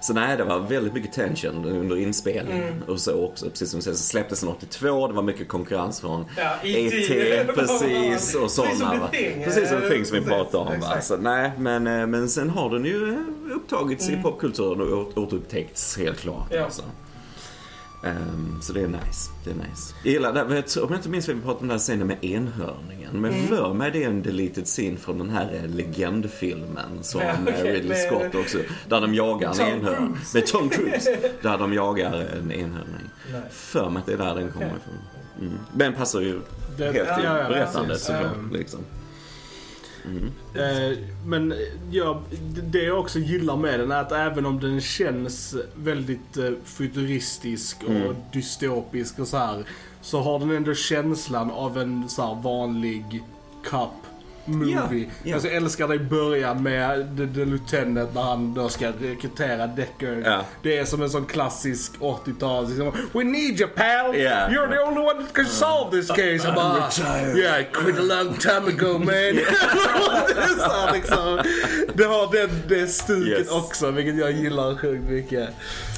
Så 0.02 0.14
nej, 0.14 0.38
det 0.38 0.44
var 0.44 0.60
väldigt 0.60 0.94
mycket 0.94 1.14
tension 1.14 1.66
under 1.66 1.98
inspelningen 1.98 2.64
Mm. 2.64 2.84
och 2.88 3.00
så 3.00 3.26
också. 3.26 3.50
Precis 3.50 3.70
som 3.70 3.80
du 3.80 3.84
säger, 3.84 3.98
så 3.98 4.04
släpptes 4.04 4.40
den 4.40 4.50
82, 4.50 5.08
det 5.08 5.14
var 5.14 5.24
mycket 5.24 5.48
konkurrens 5.48 6.02
från 6.02 6.26
Ja, 6.38 6.56
E.T. 6.64 7.44
precis 7.46 7.50
och 7.50 7.56
Precis 7.56 8.32
som 8.32 8.50
sådana. 8.50 9.08
Precis 9.44 9.70
som 9.70 9.78
eh, 9.84 9.90
Thing 9.90 10.06
som 10.06 10.18
vi 10.20 10.26
pratade 10.26 10.58
om. 10.58 10.68
Va? 10.68 10.74
exakt. 10.76 11.06
Så, 11.06 11.18
nej, 11.18 11.52
men, 11.58 11.88
eh, 11.88 12.08
men 12.08 12.30
sen 12.30 12.50
har 12.50 12.70
den 12.70 12.86
ju 12.86 13.10
eh, 13.14 13.56
upptagits 13.56 14.08
Mm. 14.08 14.20
i 14.20 14.24
popkulturen 14.24 14.82
och 14.82 14.88
åter- 14.88 15.20
återupptäckts 15.20 15.98
helt 15.98 16.20
klart. 16.20 16.48
Ja. 16.52 16.64
Alltså. 16.64 16.82
Ehm, 18.04 18.62
så 18.62 18.74
det 18.74 18.82
är 18.82 18.88
nice. 18.88 19.32
Det 19.44 19.50
är 19.52 19.56
nice. 19.56 19.94
Jag 20.04 20.14
gillar, 20.14 20.34
det, 20.50 20.62
tror- 20.62 20.84
om 20.84 20.90
jag 20.92 21.00
inte 21.00 21.10
minns 21.10 21.26
fel, 21.26 21.36
vi 21.36 21.42
pratade 21.42 21.62
om 21.62 21.68
den 21.68 21.72
här 21.78 21.80
scenen 21.80 22.08
med 22.08 22.24
enhörningen. 22.26 23.22
Men 23.22 23.34
Mm. 23.34 23.48
för 23.48 23.74
mig 23.74 23.92
det 23.92 24.04
är 24.04 24.08
en 24.08 24.22
deleted 24.24 24.66
scene 24.66 24.98
från 24.98 25.18
den 25.18 25.30
här 25.30 25.54
eh, 25.56 25.70
legendfilmen 25.70 27.04
som 27.04 27.22
Ja, 27.22 27.28
eh, 27.28 27.36
okej, 27.44 27.64
Ridley 27.74 27.88
med- 27.90 27.98
Scott 27.98 28.36
också, 28.36 28.58
där 28.90 29.02
de 29.02 29.14
jagar 29.16 29.54
en 29.62 29.68
enhörning. 29.80 30.18
Med 30.34 30.48
Tom 30.48 30.70
Cruise. 30.70 31.18
Där 31.42 31.58
de 31.58 31.74
jagar 31.74 32.14
en 32.14 32.52
enhörning. 32.52 33.10
Nej. 33.32 33.42
För 33.52 33.90
mig 33.90 34.00
att 34.00 34.06
det 34.06 34.14
är 34.14 34.18
där 34.18 34.36
den 34.36 34.52
kommer 34.52 34.66
ifrån. 34.68 34.98
Mm. 35.42 35.54
Den 35.74 35.94
passar 35.94 36.22
ju 36.22 36.40
Det- 36.78 36.84
helt 36.84 36.94
till 37.16 37.24
ja, 37.26 37.38
ja, 37.40 37.48
berättandet 37.50 38.00
såklart. 38.00 38.36
Ehm. 38.36 38.52
Liksom. 38.54 38.80
Mm. 40.06 40.32
Eh, 40.56 40.98
men 41.26 41.54
ja, 41.92 42.22
det 42.64 42.84
jag 42.84 43.00
också 43.00 43.20
gillar 43.20 43.56
med 43.56 43.80
den 43.80 43.92
är 43.92 44.02
att 44.02 44.12
även 44.12 44.46
om 44.46 44.60
den 44.60 44.82
känns 44.82 45.56
väldigt 45.76 46.38
eh, 46.38 46.52
futuristisk 46.66 47.84
och 47.84 47.90
Mm. 47.92 48.16
dystopisk 48.34 49.20
och 49.20 49.28
så 49.28 49.38
här 49.38 49.64
så 50.02 50.22
har 50.22 50.40
den 50.40 50.52
ändå 50.52 50.74
känslan 50.74 51.52
av 51.52 51.78
en 51.78 52.10
så 52.10 52.22
här 52.22 52.42
vanlig 52.42 53.24
cup 53.64 53.90
movie. 54.46 54.76
Ja, 55.00 55.10
ja. 55.24 55.34
Alltså, 55.34 55.48
jag 55.50 55.58
älskar 55.58 55.88
det 55.88 55.96
i 55.96 56.00
början 56.00 56.64
med 56.64 57.18
The, 57.18 57.28
the 57.40 57.46
Lieutenant 57.46 58.14
när 58.16 58.22
han 58.22 58.54
då 58.54 58.70
ska 58.70 58.88
rekrytera 59.02 59.68
Deckard. 59.68 60.22
Ja. 60.26 60.46
Det 60.64 60.78
är 60.78 60.86
som 60.86 61.02
en 61.02 61.10
sån 61.10 61.26
klassisk 61.26 61.92
80-tal. 62.00 62.68
Liksom, 62.68 62.92
We 63.14 63.24
need 63.24 63.60
you 63.62 63.70
pal! 63.70 64.16
Ja. 64.18 64.32
You're 64.50 64.70
the 64.70 64.80
only 64.80 65.02
one 65.02 65.24
that 65.24 65.34
can 65.34 65.46
solve 65.46 65.92
this 65.92 66.08
case. 66.08 66.48
I'm 66.48 66.56
bara, 66.56 66.90
yeah, 67.38 67.62
I 67.62 67.64
quit 67.74 68.00
a 68.00 68.02
long 68.02 68.34
time 68.34 68.68
ago 68.68 68.94
man. 68.98 69.08
det, 69.12 69.42
är 70.42 70.48
så 70.88 70.94
liksom, 70.94 71.40
det 71.94 72.04
har 72.04 72.32
den, 72.34 72.50
det 72.68 72.88
stuket 72.88 73.22
Yes. 73.40 73.52
också, 73.52 73.92
vilket 73.92 74.18
jag 74.18 74.32
gillar 74.32 74.76
sjukt 74.78 75.04
mycket. 75.04 75.50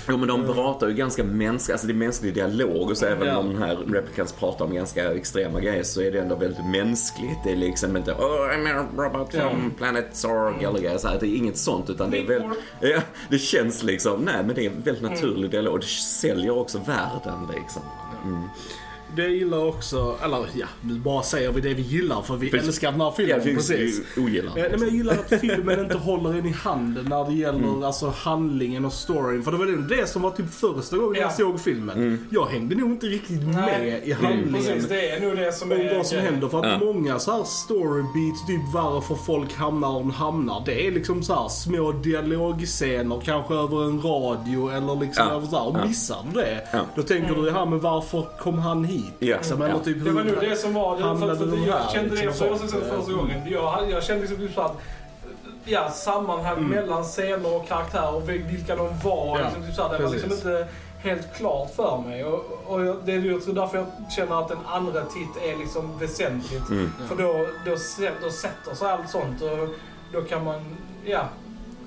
Jo 0.09 0.17
men 0.17 0.27
de 0.27 0.53
pratar 0.53 0.87
ju 0.87 0.93
ganska 0.93 1.23
mänskligt, 1.23 1.71
alltså 1.73 1.87
det 1.87 1.93
är 1.93 1.95
mänsklig 1.95 2.33
dialog 2.33 2.89
och 2.89 2.97
så 2.97 3.05
även 3.05 3.35
om 3.35 3.53
de 3.53 3.61
här 3.61 3.75
replicants 3.75 4.33
pratar 4.33 4.65
om 4.65 4.73
ganska 4.75 5.13
extrema 5.13 5.59
grejer 5.59 5.83
så 5.83 6.01
är 6.01 6.11
det 6.11 6.19
ändå 6.19 6.35
väldigt 6.35 6.65
mänskligt. 6.65 7.37
Det 7.43 7.51
är 7.51 7.55
liksom 7.55 7.97
inte 7.97 8.11
oh 8.11 8.32
I'm 8.33 8.67
a 8.67 8.87
robot 8.95 9.31
from 9.31 9.71
planet 9.77 10.15
Zorg 10.15 10.63
eller 10.63 10.79
grejer 10.79 10.97
så 10.97 11.07
här. 11.07 11.19
Det 11.19 11.27
är 11.27 11.35
inget 11.35 11.57
sånt 11.57 11.89
utan 11.89 12.11
det 12.11 12.17
är 12.19 12.25
väl, 12.27 12.43
ja, 12.79 13.01
det 13.29 13.39
känns 13.39 13.83
liksom, 13.83 14.21
nej 14.21 14.43
men 14.43 14.55
det 14.55 14.65
är 14.65 14.69
en 14.69 14.81
väldigt 14.81 15.03
naturlig 15.03 15.51
dialog. 15.51 15.79
Det 15.79 15.87
säljer 15.87 16.57
också 16.57 16.77
världen 16.77 17.47
liksom. 17.55 17.81
Mm. 18.25 18.49
Det 19.15 19.21
jag 19.21 19.31
gillar 19.31 19.65
också, 19.65 20.15
eller 20.23 20.45
ja, 20.55 20.67
nu 20.81 20.93
bara 20.99 21.23
säger 21.23 21.51
vi 21.51 21.61
det 21.61 21.73
vi 21.73 21.81
gillar 21.81 22.21
för 22.21 22.35
vi 22.35 22.49
Precis. 22.49 22.67
älskar 22.67 22.91
den 22.91 23.01
här 23.01 23.07
Ja, 23.07 23.13
filmen. 23.17 23.37
det 23.37 23.43
finns 23.43 23.67
precis. 23.69 24.01
ju 24.17 24.23
ogillar. 24.23 24.47
Eh, 24.57 24.61
Nej, 24.63 24.69
men 24.71 24.79
jag 24.81 24.89
gillar 24.89 25.13
att 25.13 25.39
filmen 25.41 25.79
inte 25.79 25.97
håller 25.97 26.29
en 26.39 26.45
i 26.45 26.51
handen 26.51 27.05
när 27.09 27.25
det 27.25 27.33
gäller 27.33 27.59
Mm. 27.59 27.83
alltså, 27.83 28.13
handlingen 28.17 28.85
och 28.85 28.93
storyn. 28.93 29.43
För 29.43 29.51
det 29.51 29.57
var 29.57 29.65
nog 29.65 29.87
det 29.89 30.09
som 30.09 30.21
var 30.21 30.31
typ 30.31 30.53
första 30.53 30.97
gången 30.97 31.15
Ja. 31.15 31.21
jag 31.21 31.33
såg 31.33 31.59
filmen. 31.61 31.97
Mm. 31.97 32.27
Jag 32.29 32.45
hängde 32.45 32.75
nog 32.75 32.89
inte 32.91 33.05
riktigt 33.05 33.41
med 33.43 33.55
Nej, 33.55 34.01
i 34.05 34.11
handlingen. 34.11 34.53
Precis, 34.53 34.89
det 34.89 35.09
är 35.09 35.21
nog 35.21 35.35
det 35.37 35.51
som 35.53 35.71
Om 35.71 35.77
är 35.79 35.95
vad 35.97 36.07
som 36.07 36.17
händer. 36.19 36.47
För 36.47 36.59
att 36.59 36.81
Ja. 36.81 36.93
många 36.93 37.19
så 37.19 37.31
här 37.31 37.43
story 37.43 38.01
beats, 38.13 38.47
typ 38.47 38.61
varför 38.73 39.15
folk 39.15 39.53
hamnar 39.53 39.87
där 39.93 39.99
de 39.99 40.11
hamnar. 40.11 40.63
Det 40.65 40.87
är 40.87 40.91
liksom 40.91 41.23
så 41.23 41.33
här 41.33 41.47
små 41.49 41.91
dialogscener, 41.91 43.21
kanske 43.25 43.53
över 43.53 43.83
en 43.85 44.01
radio 44.01 44.69
eller 44.69 44.95
liksom 45.05 45.25
Ja. 45.29 45.35
över 45.35 45.47
så 45.47 45.55
här. 45.57 45.67
Och 45.67 45.77
Ja. 45.79 45.85
missar 45.87 46.17
du 46.33 46.39
det, 46.41 46.67
Ja. 46.73 46.79
då 46.95 47.01
tänker 47.03 47.35
du 47.35 47.47
ja 47.47 47.65
men 47.65 47.79
varför 47.79 48.27
kom 48.39 48.57
han 48.59 48.83
hit? 48.85 49.02
Ja. 49.19 49.35
Liksom, 49.37 49.61
Ja. 49.61 49.67
eller 49.67 49.79
typ 49.79 50.03
Det 50.05 50.11
var 50.11 50.23
nog 50.23 50.35
det 50.39 50.55
som 50.55 50.73
var 50.73 50.95
det. 50.95 51.01
För, 51.19 51.35
för, 51.35 51.47
för 51.47 51.67
jag 51.67 51.89
kände 51.91 52.15
det 52.15 52.25
liksom, 52.25 52.47
också 52.49 52.67
sånt. 52.67 52.83
första 52.83 53.13
gången. 53.13 53.41
Jag, 53.51 53.89
jag 53.91 54.03
kände 54.03 54.21
liksom 54.21 54.37
typ 54.37 54.55
så 54.55 54.61
att 54.61 54.77
ja, 55.65 55.89
sammanhang 55.91 56.57
Mm. 56.57 56.69
mellan 56.69 57.03
scener 57.03 57.55
och 57.55 57.67
karaktärer 57.67 58.15
och 58.15 58.29
vilka 58.29 58.75
de 58.75 58.89
var. 59.03 59.39
Ja, 59.39 59.45
Liksom, 59.45 59.63
typ 59.65 59.75
så 59.75 59.87
här, 59.87 59.97
det 59.97 60.03
var 60.03 60.11
liksom 60.11 60.31
inte 60.31 60.67
helt 60.99 61.35
klart 61.35 61.75
för 61.75 61.97
mig. 62.07 62.25
Och, 62.25 62.61
och 62.67 62.85
jag, 62.85 62.95
det 63.05 63.11
är 63.11 63.19
ju 63.19 63.35
också 63.35 63.51
därför 63.51 63.77
jag 63.77 63.87
känner 64.15 64.39
att 64.41 64.51
en 64.51 64.57
andra 64.65 65.01
titt 65.01 65.43
är 65.43 65.57
liksom 65.57 65.99
väsentligt. 65.99 66.69
Mm. 66.69 66.91
För 67.07 67.15
då, 67.15 67.33
då, 67.65 67.71
då 68.21 68.29
sätter 68.31 68.75
sig 68.75 68.87
allt 68.91 69.09
sånt 69.09 69.41
och 69.41 69.67
då 70.13 70.21
kan 70.21 70.43
man, 70.43 70.61
ja, 71.05 71.21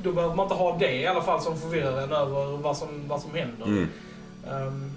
då 0.02 0.12
behöver 0.12 0.35
man 0.35 0.44
inte 0.44 0.55
ha 0.55 0.76
det 0.79 0.92
i 0.92 1.07
alla 1.07 1.22
fall 1.22 1.40
som 1.40 1.57
förvirrar 1.59 2.02
en 2.02 2.12
över 2.12 2.57
vad 2.57 2.76
som, 2.76 2.88
vad 3.09 3.20
som 3.20 3.35
händer. 3.35 3.66
Mm. 3.66 3.88
Ehm, 4.50 4.92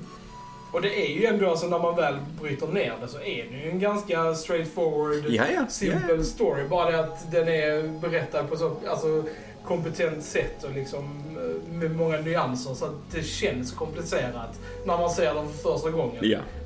och 0.71 0.82
det 0.82 1.05
är 1.12 1.13
ju 1.19 1.25
ändå, 1.25 1.49
alltså 1.49 1.67
när 1.67 1.79
man 1.79 1.95
väl 1.95 2.15
bryter 2.41 2.67
ner 2.67 2.93
det 3.01 3.08
så 3.08 3.17
är 3.17 3.45
det 3.51 3.58
ju 3.63 3.69
en 3.69 3.79
ganska 3.79 4.36
straightforward, 4.36 5.25
Ja, 5.29 5.43
ja. 5.55 5.65
simpel 5.69 6.17
Ja. 6.17 6.23
story. 6.23 6.67
Bara 6.67 6.91
det 6.91 6.99
att 6.99 7.32
den 7.32 7.47
är 7.47 7.99
berättad 7.99 8.43
på 8.43 8.58
så 8.58 8.75
alltså, 8.89 9.23
kompetent 9.65 10.23
sätt 10.23 10.63
och 10.63 10.71
liksom 10.73 11.03
eh, 11.38 11.73
med 11.73 11.95
många 11.95 12.17
nyanser 12.17 12.73
så 12.73 12.86
att 12.86 12.91
det 13.12 13.23
känns 13.23 13.71
komplicerat 13.71 14.60
när 14.86 14.97
man 14.97 15.10
ser 15.10 15.34
den 15.34 15.49
för 15.49 15.71
första 15.73 15.89
gången. 15.89 16.15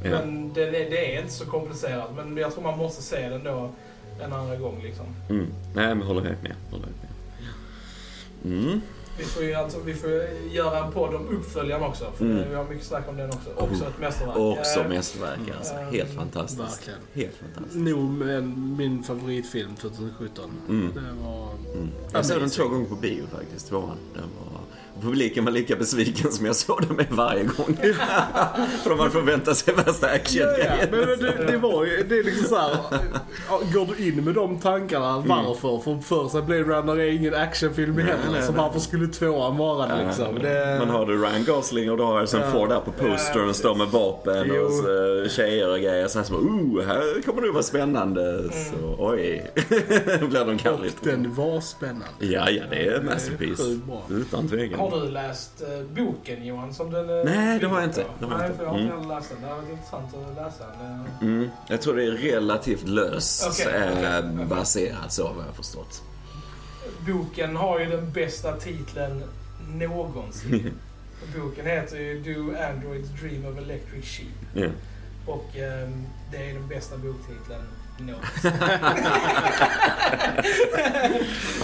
Men 0.03 0.53
det, 0.53 0.65
det, 0.65 0.89
det 0.89 1.15
är 1.15 1.19
inte 1.21 1.33
så 1.33 1.45
komplicerat. 1.45 2.09
Men 2.15 2.37
jag 2.37 2.53
tror 2.53 2.63
man 2.63 2.77
måste 2.77 3.01
se 3.03 3.29
den 3.29 3.43
då 3.43 3.69
en 4.23 4.33
andra 4.33 4.55
gång 4.55 4.81
liksom. 4.83 5.05
Mm. 5.29 5.47
Nej 5.75 5.95
men 5.95 6.01
håller 6.01 6.21
helt 6.21 6.43
med. 6.43 6.55
Håller 6.71 6.85
helt 6.85 6.97
med. 7.01 7.09
Mm. 8.65 8.81
Vi 9.17 9.23
får 9.23 9.43
ju 9.43 9.53
alltså, 9.53 9.79
vi 9.85 9.93
får 9.93 10.09
göra 10.51 10.85
en 10.85 10.91
podd 10.91 11.15
om 11.15 11.27
uppföljaren 11.37 11.83
också. 11.83 12.11
För 12.17 12.25
Mm. 12.25 12.49
vi 12.49 12.55
har 12.55 12.63
mycket 12.63 12.85
snack 12.85 13.09
om 13.09 13.17
den 13.17 13.29
också. 13.29 13.49
Också 13.55 13.83
ett 13.87 13.99
mästerverk. 13.99 14.37
Också 14.37 14.83
mästerverk 14.89 15.39
alltså. 15.57 15.73
Mm. 15.73 15.93
Helt 15.93 16.15
fantastiskt. 16.15 16.61
Verkligen. 16.61 16.99
Helt 17.13 17.35
fantastiskt. 17.35 17.75
Nog 17.75 18.11
min 18.77 19.03
favoritfilm 19.03 19.75
2017. 19.75 20.51
Mm. 20.69 20.91
Det 20.93 21.23
var... 21.23 21.49
Mm. 21.75 21.89
Jag 22.11 22.25
såg 22.25 22.39
den 22.39 22.49
två 22.49 22.67
gånger 22.67 22.85
på 22.85 22.95
bio 22.95 23.23
faktiskt, 23.31 23.67
tvåan. 23.69 23.97
Den 24.13 24.23
var, 24.23 24.61
Publiken 25.01 25.45
var 25.45 25.51
lika 25.51 25.75
besviken 25.75 26.31
som 26.31 26.45
jag 26.45 26.55
såg 26.55 26.81
dem 26.87 26.95
med 26.95 27.05
varje 27.09 27.43
gång. 27.43 27.77
För 28.83 28.89
de 28.89 28.99
hade 28.99 29.11
förväntat 29.11 29.57
sig 29.57 29.73
värsta 29.73 29.91
Ja, 30.01 30.07
ja, 30.09 30.15
actiongrejen. 30.15 30.87
men 30.91 30.99
det, 31.19 31.51
det 31.51 31.57
var 31.57 31.85
ju, 31.85 32.03
det 32.09 32.17
är 32.19 32.23
liksom 32.23 32.45
såhär, 32.45 32.77
går 33.73 33.87
du 33.97 34.07
in 34.07 34.23
med 34.25 34.33
de 34.35 34.59
tankarna, 34.59 35.23
varför? 35.27 35.79
För 35.83 35.99
första 36.01 36.41
Blade 36.41 36.63
Runner 36.63 36.99
är 36.99 37.11
ingen 37.11 37.33
actionfilm 37.33 37.97
heller, 37.97 38.17
nej, 38.31 38.41
så 38.43 38.51
nej. 38.51 38.61
varför 38.61 38.79
skulle 38.79 39.07
tvåan 39.07 39.57
vara 39.57 39.87
det 39.87 40.05
liksom? 40.05 40.35
Det, 40.41 40.75
Man 40.79 40.89
har 40.89 41.05
du 41.05 41.17
Ryan 41.17 41.43
Gosling 41.45 41.91
och 41.91 41.97
du 41.97 42.03
har 42.03 42.15
Harrison 42.15 42.39
Ja. 42.41 42.51
Ford 42.51 42.69
där 42.69 42.79
på 42.79 42.91
postern 42.91 43.49
och 43.49 43.55
står 43.55 43.75
med 43.75 43.87
vapen 43.87 44.51
Jo. 44.55 44.61
och 44.63 44.71
så, 44.71 44.85
tjejer 45.35 45.69
och 45.71 45.79
grejer. 45.79 46.07
Så 46.07 46.19
här 46.19 46.25
som, 46.25 46.35
oh, 46.35 46.83
här 46.85 47.21
kommer 47.25 47.41
det 47.41 47.51
vara 47.51 47.63
spännande. 47.63 48.43
Så, 48.43 48.95
oj. 48.99 49.51
Då 50.19 50.27
blir 50.27 50.45
de 50.45 50.53
och 50.55 50.59
kalligt. 50.59 50.97
den 51.03 51.33
var 51.33 51.61
spännande. 51.61 52.05
Ja, 52.19 52.49
ja, 52.49 52.63
det 52.69 52.87
är 52.87 53.01
masterpiece. 53.01 53.61
Utan 54.09 54.47
tvekan. 54.49 54.79
Har 54.91 55.01
du 55.01 55.09
läst 55.09 55.61
eh, 55.61 55.83
boken 55.95 56.45
Johan? 56.45 56.73
Som 56.73 56.91
den 56.91 57.09
är 57.09 57.23
Nej, 57.23 57.59
det 57.59 57.67
har 57.67 57.79
jag 57.79 57.89
inte. 57.89 58.05
Det 58.19 58.25
har 58.25 58.31
jag 58.31 58.39
Nej, 58.39 58.47
inte. 58.47 58.57
för 58.57 58.63
jag 58.65 58.71
har 58.71 58.79
inte 58.79 58.93
Mm. 58.93 59.07
läst 59.09 59.29
den. 59.29 59.41
Det 59.41 59.55
varit 59.55 59.69
intressant 59.69 60.13
att 60.15 60.35
läsa 60.35 60.63
den. 60.81 61.07
Mm. 61.29 61.49
Jag 61.67 61.81
tror 61.81 61.95
det 61.95 62.03
är 62.03 62.11
relativt 62.11 62.87
löst 62.87 63.47
Okej, 63.47 63.73
eh, 63.73 64.19
okej. 64.19 64.45
baserat 64.45 65.11
så 65.13 65.23
vad 65.23 65.45
jag 65.47 65.55
förstått. 65.55 66.01
Boken 67.07 67.55
har 67.55 67.79
ju 67.79 67.85
den 67.85 68.11
bästa 68.11 68.51
titeln 68.53 69.23
någonsin. 69.73 70.71
Boken 71.37 71.65
heter 71.65 71.97
ju 71.97 72.19
Do 72.21 72.53
Androids 72.71 73.09
Dream 73.21 73.45
of 73.45 73.57
Electric 73.57 74.05
Sheep. 74.05 74.27
Ja. 74.53 74.67
Och 75.25 75.57
ehm, 75.57 76.03
det 76.31 76.49
är 76.49 76.53
den 76.53 76.67
bästa 76.67 76.97
boktiteln 76.97 77.63
någonsin. 77.97 78.51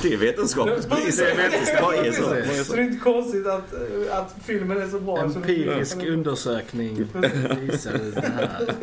Det 0.02 0.14
är 0.14 0.18
vetenskapligt 0.18 0.90
bevis. 0.90 1.18
Det 1.18 1.32
är 1.32 1.36
vetenskapligt 1.50 2.16
så? 2.16 2.74
Det 2.76 2.82
är 2.82 2.84
inte 2.84 3.00
konstigt 3.04 3.48
att, 3.48 3.74
att 4.12 4.36
filmen 4.46 4.82
är 4.82 4.88
så 4.88 5.00
bra. 5.00 5.20
Empirisk 5.20 5.98
undersökning 6.04 6.96
visade 7.62 8.12
det 8.12 8.22
här. 8.38 8.74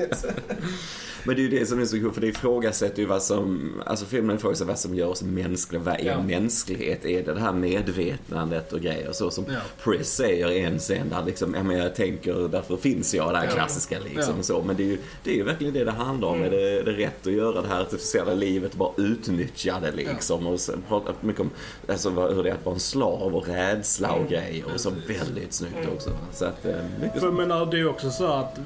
Men 1.24 1.36
det 1.36 1.40
är 1.40 1.48
ju 1.50 1.58
det 1.58 1.66
som 1.66 1.80
är 1.80 1.84
så 1.84 1.96
kul, 1.96 2.12
för 2.12 2.20
det 2.20 2.26
ifrågasätter 2.26 2.98
ju 3.02 3.06
vad 3.06 3.22
som, 3.22 3.72
alltså 3.86 4.04
filmen 4.06 4.36
ifrågasätter 4.36 4.66
vad 4.68 4.78
som 4.78 4.94
gör 4.94 5.06
oss 5.08 5.22
mänskliga. 5.22 5.82
Vad 5.82 5.94
är 5.94 6.04
Ja. 6.04 6.22
mänsklighet? 6.22 7.04
Är 7.04 7.22
det 7.22 7.34
det 7.34 7.40
här 7.40 7.52
medvetandet 7.52 8.72
och 8.72 8.80
grejer? 8.80 9.12
Så 9.12 9.30
som 9.30 9.44
Ja. 9.48 9.54
Chris 9.84 10.08
säger 10.08 10.50
i 10.50 10.60
en 10.60 10.78
scen 10.78 11.08
där 11.10 11.22
liksom, 11.26 11.54
ja 11.54 11.62
men 11.62 11.76
jag 11.78 11.94
tänker, 11.94 12.48
därför 12.48 12.76
finns 12.76 13.14
jag, 13.14 13.32
det 13.34 13.38
här 13.38 13.46
klassiska 13.46 13.98
liksom 14.14 14.34
Ja. 14.36 14.42
så. 14.42 14.62
Men 14.62 14.76
det 14.76 14.82
är 14.82 14.86
ju, 14.86 14.98
det 15.24 15.30
är 15.30 15.34
ju 15.34 15.42
verkligen 15.42 15.74
det 15.74 15.84
det 15.84 15.90
handlar 15.90 16.28
om. 16.28 16.34
Mm. 16.42 16.46
Är, 16.46 16.50
det, 16.56 16.78
är 16.78 16.84
det 16.84 16.92
rätt 16.92 17.26
att 17.26 17.32
göra 17.36 17.62
det 17.62 17.68
här 17.68 17.80
artificiella 17.80 18.34
livet 18.34 18.74
bara 18.74 18.90
utnyttja 18.96 19.80
det 19.80 19.92
liksom? 19.92 20.46
Och 20.46 20.60
sen 20.60 20.82
prata 20.88 21.12
mycket 21.20 21.40
om 21.40 21.50
alltså, 21.88 22.10
hur 22.10 22.42
det 22.42 22.50
är 22.50 22.54
att 22.54 22.64
vara 22.64 22.74
en 22.74 22.80
slav 22.80 23.36
och 23.36 23.48
rädsla 23.48 24.10
och 24.12 24.16
Mm. 24.18 24.28
grejer. 24.30 24.64
Och 24.74 24.80
så 24.80 24.90
väldigt 25.08 25.52
snyggt 25.52 25.76
Mm. 25.82 25.92
också. 25.94 26.10
Så 26.32 26.44
att, 26.44 26.64
eh, 26.64 26.74
mycket 27.00 27.20
För 27.20 27.30
menar, 27.32 27.66
det 27.66 27.78
är 27.80 27.88
också 27.88 28.10
så 28.10 28.26
att 28.26 28.58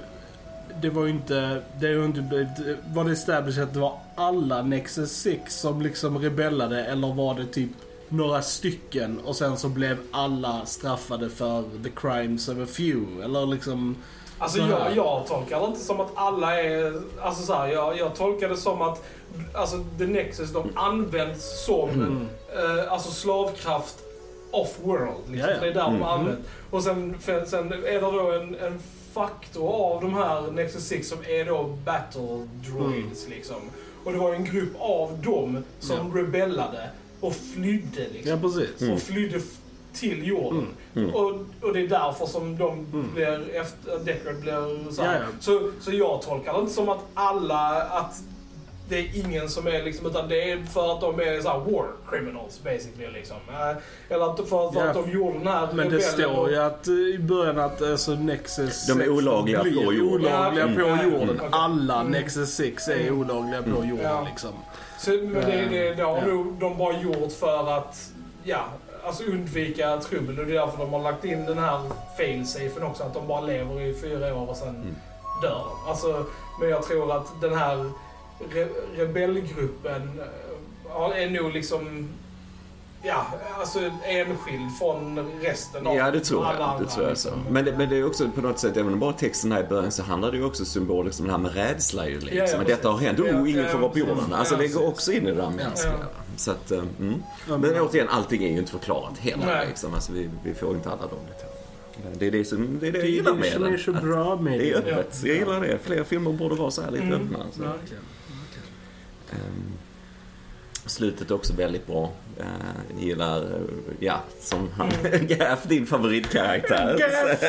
det 0.83 0.91
var 0.91 1.05
ju 1.05 1.11
inte, 1.11 1.63
det 1.81 1.89
ju 1.89 2.05
inte, 2.05 2.21
det 2.21 2.77
var 2.95 3.05
det 3.05 3.13
established 3.13 3.65
att 3.65 3.75
det 3.75 3.81
var 3.81 3.99
alla 4.15 4.63
Nexus 4.63 5.13
6 5.13 5.61
som 5.61 5.83
liksom 5.83 6.19
rebellade 6.19 6.85
eller 6.85 7.15
var 7.15 7.35
det 7.35 7.47
typ 7.47 7.71
några 8.09 8.43
stycken 8.43 9.19
och 9.25 9.37
sen 9.37 9.57
så 9.57 9.69
blev 9.69 9.97
alla 10.11 10.67
straffade 10.67 11.31
för 11.31 11.63
the 11.85 11.91
crimes 11.95 12.49
of 12.49 12.59
a 12.59 12.67
few 12.67 13.25
eller 13.25 13.47
liksom 13.47 13.97
Alltså 14.41 14.59
jag, 14.59 14.97
jag 14.97 15.27
tolkar 15.27 15.61
det 15.61 15.67
inte 15.67 15.81
som 15.81 16.01
att 16.01 16.11
alla 16.15 16.61
är... 16.63 17.01
Alltså 17.21 17.43
så 17.43 17.53
här, 17.55 17.69
jag, 17.69 17.99
jag 17.99 18.15
tolkar 18.15 18.49
det 18.49 18.57
som 18.57 18.83
att 18.83 19.03
alltså, 19.55 19.85
The 19.99 20.07
Nexus, 20.07 20.51
de 20.53 20.69
används 20.75 21.65
som 21.67 21.89
Mm. 21.91 22.29
eh, 22.55 22.93
alltså 22.93 23.11
slavkraft 23.11 23.95
off-world. 24.51 25.31
Liksom. 25.31 25.51
Ja, 25.51 25.55
ja. 25.55 25.61
Det 25.61 25.69
är 25.69 25.75
där 25.75 25.87
Mm. 25.89 26.01
de 26.01 26.07
används. 26.07 26.49
Och 26.71 26.83
sen, 26.83 27.15
sen 27.47 27.73
är 27.73 27.93
det 27.93 28.01
då 28.01 28.33
en, 28.33 28.55
en 28.55 28.79
faktor 29.13 29.69
av 29.73 30.01
de 30.01 30.15
här 30.15 30.51
Nexus 30.51 30.87
6 30.87 31.09
som 31.09 31.19
är 31.29 31.45
då 31.45 31.65
battle 31.85 32.49
droids 32.71 33.29
liksom. 33.29 33.57
Och 34.05 34.13
det 34.13 34.19
var 34.19 34.35
en 34.35 34.45
grupp 34.45 34.73
av 34.79 35.19
dem 35.25 35.65
som 35.81 36.17
rebellade 36.17 36.91
och 37.21 37.35
flydde 37.35 38.07
liksom. 38.13 38.31
Ja 38.31 38.39
precis. 38.43 38.81
Mm. 38.83 38.95
Och 38.95 39.01
flydde 39.03 39.41
till 39.95 40.27
jorden. 40.27 40.67
Mm. 40.97 41.15
Och, 41.15 41.33
och 41.63 41.73
det 41.73 41.81
är 41.81 41.89
därför 41.89 42.27
som 42.27 42.59
de 42.59 42.73
Mm. 42.73 43.11
blir 43.15 43.55
efter, 43.61 43.99
Deckard 44.05 44.37
blir 44.37 44.93
så, 44.93 45.03
här. 45.03 45.27
Så 45.41 45.71
Så 45.81 45.93
jag 45.93 46.23
tolkar 46.23 46.53
det 46.55 46.61
inte 46.61 46.73
som 46.73 46.89
att 46.89 47.01
alla, 47.15 47.83
att 47.83 48.21
det 48.89 48.99
är 48.99 49.25
ingen 49.27 49.49
som 49.49 49.67
är 49.67 49.83
liksom, 49.83 50.07
utan 50.07 50.29
det 50.29 50.51
är 50.53 50.63
för 50.65 50.93
att 50.93 51.01
de 51.01 51.21
är 51.21 51.41
så 51.41 51.49
här 51.49 51.59
war 51.59 51.87
criminals 52.11 52.63
basically 52.65 53.09
liksom. 53.13 53.37
Eh, 53.49 53.77
Eller 54.15 54.31
att 54.31 54.37
för, 54.37 54.73
för 54.73 54.81
Ja, 54.81 54.87
att 54.91 54.95
de 54.95 55.11
gjorde 55.11 55.39
den 55.39 55.47
här 55.47 55.69
Men 55.73 55.89
det 55.91 56.01
står 56.01 56.39
och- 56.39 56.51
ju 56.51 56.57
att 56.57 56.87
eh, 56.89 56.95
i 56.95 57.19
början 57.19 57.59
att 57.59 57.83
alltså, 57.83 58.11
Nexus 58.15 58.87
De 58.87 58.93
är 58.93 58.97
6 58.99 59.09
olagliga 59.11 59.61
på 59.63 59.69
jorden. 59.69 60.03
olagliga 60.03 60.67
Ja, 60.69 60.75
på 60.75 60.87
mm. 60.89 61.13
jorden. 61.13 61.31
Mm. 61.41 61.53
Alla 61.53 62.01
Mm. 62.01 62.13
Nexus 62.13 62.55
6 62.55 62.89
är 62.89 63.01
Mm. 63.01 63.21
olagliga 63.21 63.63
på 63.63 63.71
jorden 63.85 63.99
Ja. 64.05 64.27
liksom. 64.31 64.51
Så, 64.99 65.11
men 65.11 65.35
det, 65.35 65.67
det, 65.71 65.95
det 65.95 66.03
har 66.03 66.17
Ja. 66.19 66.27
nog 66.27 66.55
de 66.61 66.79
bara 66.79 67.01
gjort 67.01 67.33
för 67.33 67.77
att, 67.79 68.11
ja, 68.45 68.65
alltså 69.05 69.25
undvika 69.25 70.01
trubbel. 70.01 70.39
Och 70.39 70.47
det 70.47 70.53
är 70.57 70.61
därför 70.67 70.79
de 70.79 70.93
har 70.93 71.01
lagt 71.03 71.25
in 71.25 71.47
den 71.47 71.59
här 71.59 71.81
fail-safen 72.17 72.83
också. 72.83 73.03
Att 73.03 73.15
de 73.15 73.27
bara 73.27 73.41
lever 73.41 73.81
i 73.81 73.95
fyra 73.95 74.35
år 74.35 74.51
och 74.51 74.57
sen 74.57 74.69
Mm. 74.69 74.95
dör. 75.43 75.67
Alltså, 75.89 76.27
men 76.61 76.69
jag 76.69 76.83
tror 76.83 77.17
att 77.17 77.41
den 77.41 77.55
här 77.55 77.91
re 78.51 78.67
rebellgruppen 78.97 80.21
eh, 80.91 81.23
är 81.23 81.31
nog 81.31 81.53
liksom, 81.53 82.09
ja, 83.03 83.27
alltså 83.59 83.79
enskild 84.05 84.79
från 84.79 85.19
resten 85.43 85.87
av 85.87 85.97
Ja, 85.97 86.11
det 86.11 86.21
tror 86.21 86.45
jag. 86.45 86.81
Det 86.81 86.87
tror 86.87 87.09
jag 87.09 87.19
så. 87.19 87.31
Men 87.51 87.65
det, 87.65 87.77
men 87.79 87.89
det 87.89 87.97
är 87.97 88.07
också 88.07 88.31
på 88.35 88.41
något 88.41 88.59
sätt, 88.59 88.77
även 88.77 88.93
om 88.93 88.99
bara 88.99 89.13
texten 89.13 89.53
här 89.53 89.61
i 89.65 89.67
början, 89.67 89.91
så 89.93 90.03
handlar 90.03 90.31
det 90.31 90.37
ju 90.37 90.45
också 90.45 90.65
symboliskt 90.65 91.21
om 91.21 91.27
det 91.27 91.33
här 91.33 91.39
med 91.39 91.55
rädsla 91.55 92.09
ju 92.09 92.21
liksom. 92.21 92.37
Ja, 92.39 92.47
ja, 92.53 92.61
att 92.61 92.67
detta 92.67 92.89
har 92.91 92.99
hänt. 92.99 93.21
Oh, 93.21 93.51
ingen 93.51 93.65
ja, 93.65 93.69
får 93.69 93.79
vara 93.79 93.91
på 93.91 93.99
jorden. 93.99 94.33
Alltså 94.33 94.55
Ja, 94.55 94.61
det 94.61 94.69
går 94.69 94.87
också 94.89 95.13
in 95.13 95.23
i 95.27 95.31
det 95.31 95.37
där 95.37 95.51
mänskliga. 95.51 95.95
Ja. 96.01 96.07
Så 96.37 96.51
att, 96.51 96.71
eh, 96.71 96.83
mm. 97.01 97.23
Men 97.47 97.65
återigen, 97.81 98.09
allting 98.09 98.45
är 98.45 98.49
ju 98.53 98.59
inte 98.59 98.73
förklarat 98.73 99.19
heller 99.19 99.47
Nej. 99.47 99.67
liksom. 99.69 99.95
Alltså, 99.95 100.13
vi, 100.13 100.31
vi 100.45 100.55
får 100.55 100.75
inte 100.75 100.89
alla 100.91 101.03
de 101.03 101.07
detaljerna. 101.07 102.17
Det 102.19 102.27
är 102.27 102.31
det 102.31 102.45
som 102.45 102.79
det 102.81 102.89
är 102.89 102.93
det 102.93 102.99
jag 102.99 103.07
Det 103.07 103.11
gillar 103.11 103.31
är 103.31 103.35
det 103.35 103.41
med 103.41 103.53
som 103.53 103.63
den. 103.63 103.73
är 103.75 103.79
så 103.79 103.93
bra 103.93 104.37
med 104.37 104.59
Det 104.61 104.71
är 104.73 104.83
det. 104.83 104.93
öppet. 104.95 105.21
Jag 105.25 105.37
gillar 105.37 105.61
det. 105.61 105.79
Fler 105.83 106.05
filmer 106.05 106.33
borde 106.33 106.55
vara 106.55 106.71
så 106.71 106.83
här 106.83 106.91
lite 106.91 107.05
Mm. 107.05 107.23
öppna. 107.23 107.45
Så. 107.57 107.63
Ehm, 109.31 109.73
slutet 110.87 111.31
är 111.31 111.35
också 111.35 111.53
väldigt 111.55 111.87
bra. 111.87 112.11
Uh, 112.41 113.03
gillar, 113.05 113.37
eh, 113.43 113.61
ja, 114.01 114.21
som 114.41 114.69
han, 114.77 114.89
Gaff, 115.27 115.63
din 115.69 115.87
favoritkaraktär. 115.87 116.99
Gaff! 116.99 117.43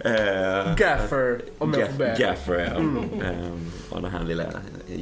Eh, 0.00 0.76
Gaffer, 0.76 1.40
om 1.58 1.74
jag 1.78 1.88
får 1.90 1.98
be. 1.98 2.16
Gaffer, 2.18 2.54
ja. 2.58 2.76
Mm. 2.80 2.96
Ehm, 2.96 3.70
och 3.90 4.02
den 4.02 4.10
här 4.10 4.24
lilla 4.24 4.44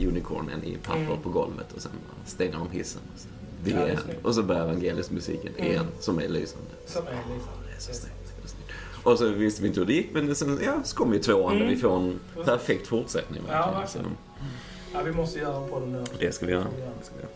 unicornen 0.09 0.64
i 0.64 0.77
papper 0.77 1.01
Mm. 1.01 1.22
på 1.22 1.29
golvet 1.29 1.72
och 1.72 1.83
sen 1.83 1.92
stänger 2.27 2.53
de 2.59 2.70
hissen. 2.70 3.01
Och 3.14 3.20
så, 3.20 3.29
det 3.64 3.70
Ja, 3.70 3.77
det 3.87 3.96
och 4.22 4.35
så 4.35 4.42
börjar 4.42 4.62
evangelisk-musiken 4.62 5.53
Mm. 5.59 5.70
igen, 5.70 5.87
som 6.01 6.18
är 6.18 6.29
lysande. 6.29 6.68
Som 6.87 7.07
är 7.07 7.11
Det 7.11 7.16
är 7.16 7.35
lite... 7.35 7.83
så 7.83 7.92
snyggt. 7.92 8.14
det 8.40 8.44
är 8.44 8.49
snyggt. 8.49 8.72
Och 9.07 9.18
så 9.18 9.29
visste 9.29 9.62
vi 9.62 9.68
inte 9.68 9.81
hur 9.81 9.87
det 9.87 9.92
gick, 9.92 10.12
men 10.12 10.35
sen, 10.35 10.61
ja, 10.64 10.81
så 10.85 10.96
kom 10.96 11.12
ju 11.12 11.18
tvåan 11.18 11.55
där 11.55 11.61
Mm. 11.62 11.75
vi 11.75 11.81
får 11.81 11.96
en 11.96 12.20
perfekt 12.44 12.87
fortsättning. 12.87 13.42
Ja, 13.49 13.70
verkligen. 13.81 14.07
Ja, 14.92 15.01
vi 15.05 15.12
måste 15.12 15.38
göra 15.38 15.66
på 15.68 15.81
den 15.81 15.92
nu. 15.92 16.05
det 16.18 16.33
ska 16.35 16.46
vi 16.46 16.53
göra. 16.53 16.64
Det 16.99 17.05
ska 17.05 17.14
vi 17.16 17.20
göra. 17.22 17.31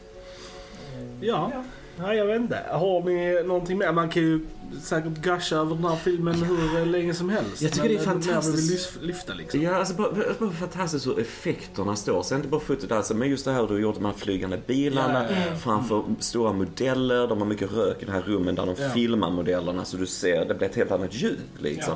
Ja. 1.20 1.52
Nej, 1.98 2.16
jag 2.16 2.26
vet 2.26 2.40
inte. 2.40 2.58
Har 2.70 3.02
ni 3.02 3.42
någonting 3.48 3.78
mer? 3.78 3.92
Man 3.92 4.08
kan 4.08 4.22
ju 4.22 4.40
säkert 4.82 5.12
gusha 5.22 5.56
över 5.56 5.74
den 5.74 5.84
här 5.84 5.96
filmen 5.96 6.34
hur 6.34 6.86
länge 6.86 7.14
som 7.14 7.28
helst. 7.28 7.62
Jag 7.62 7.72
tycker 7.72 7.88
det 7.88 7.94
är 7.94 7.98
vill 7.98 8.06
fantastiskt. 8.06 8.72
lys- 8.96 9.06
lyfta 9.06 9.34
liksom. 9.34 9.62
Ja, 9.62 9.74
alltså 9.74 9.94
bara, 9.94 10.10
bara 10.38 10.50
fantastiskt 10.50 11.06
hur 11.06 11.20
effekterna 11.20 11.96
står. 11.96 12.22
Sen 12.22 12.36
inte 12.36 12.48
bara 12.48 12.60
fotot 12.60 12.92
alltså, 12.92 13.14
men 13.14 13.28
just 13.30 13.44
det 13.44 13.52
här 13.52 13.66
du 13.66 13.80
gjort 13.80 13.94
de 13.94 14.04
här 14.04 14.12
flygande 14.12 14.60
bilarna 14.66 15.24
Ja, 15.24 15.30
ja, 15.36 15.36
ja. 15.50 15.56
framför 15.56 16.04
stora 16.18 16.52
modeller. 16.52 17.28
De 17.28 17.38
har 17.38 17.46
mycket 17.46 17.72
rök 17.72 18.02
i 18.02 18.06
de 18.06 18.12
här 18.12 18.22
rummen 18.22 18.54
där 18.54 18.66
de 18.66 18.82
Ja. 18.82 18.88
filmar 18.90 19.30
modellerna 19.30 19.84
så 19.84 19.96
du 19.96 20.06
ser, 20.06 20.44
det 20.44 20.54
blir 20.54 20.68
ett 20.68 20.76
helt 20.76 20.90
annat 20.90 21.14
ljud 21.14 21.38
liksom. 21.58 21.94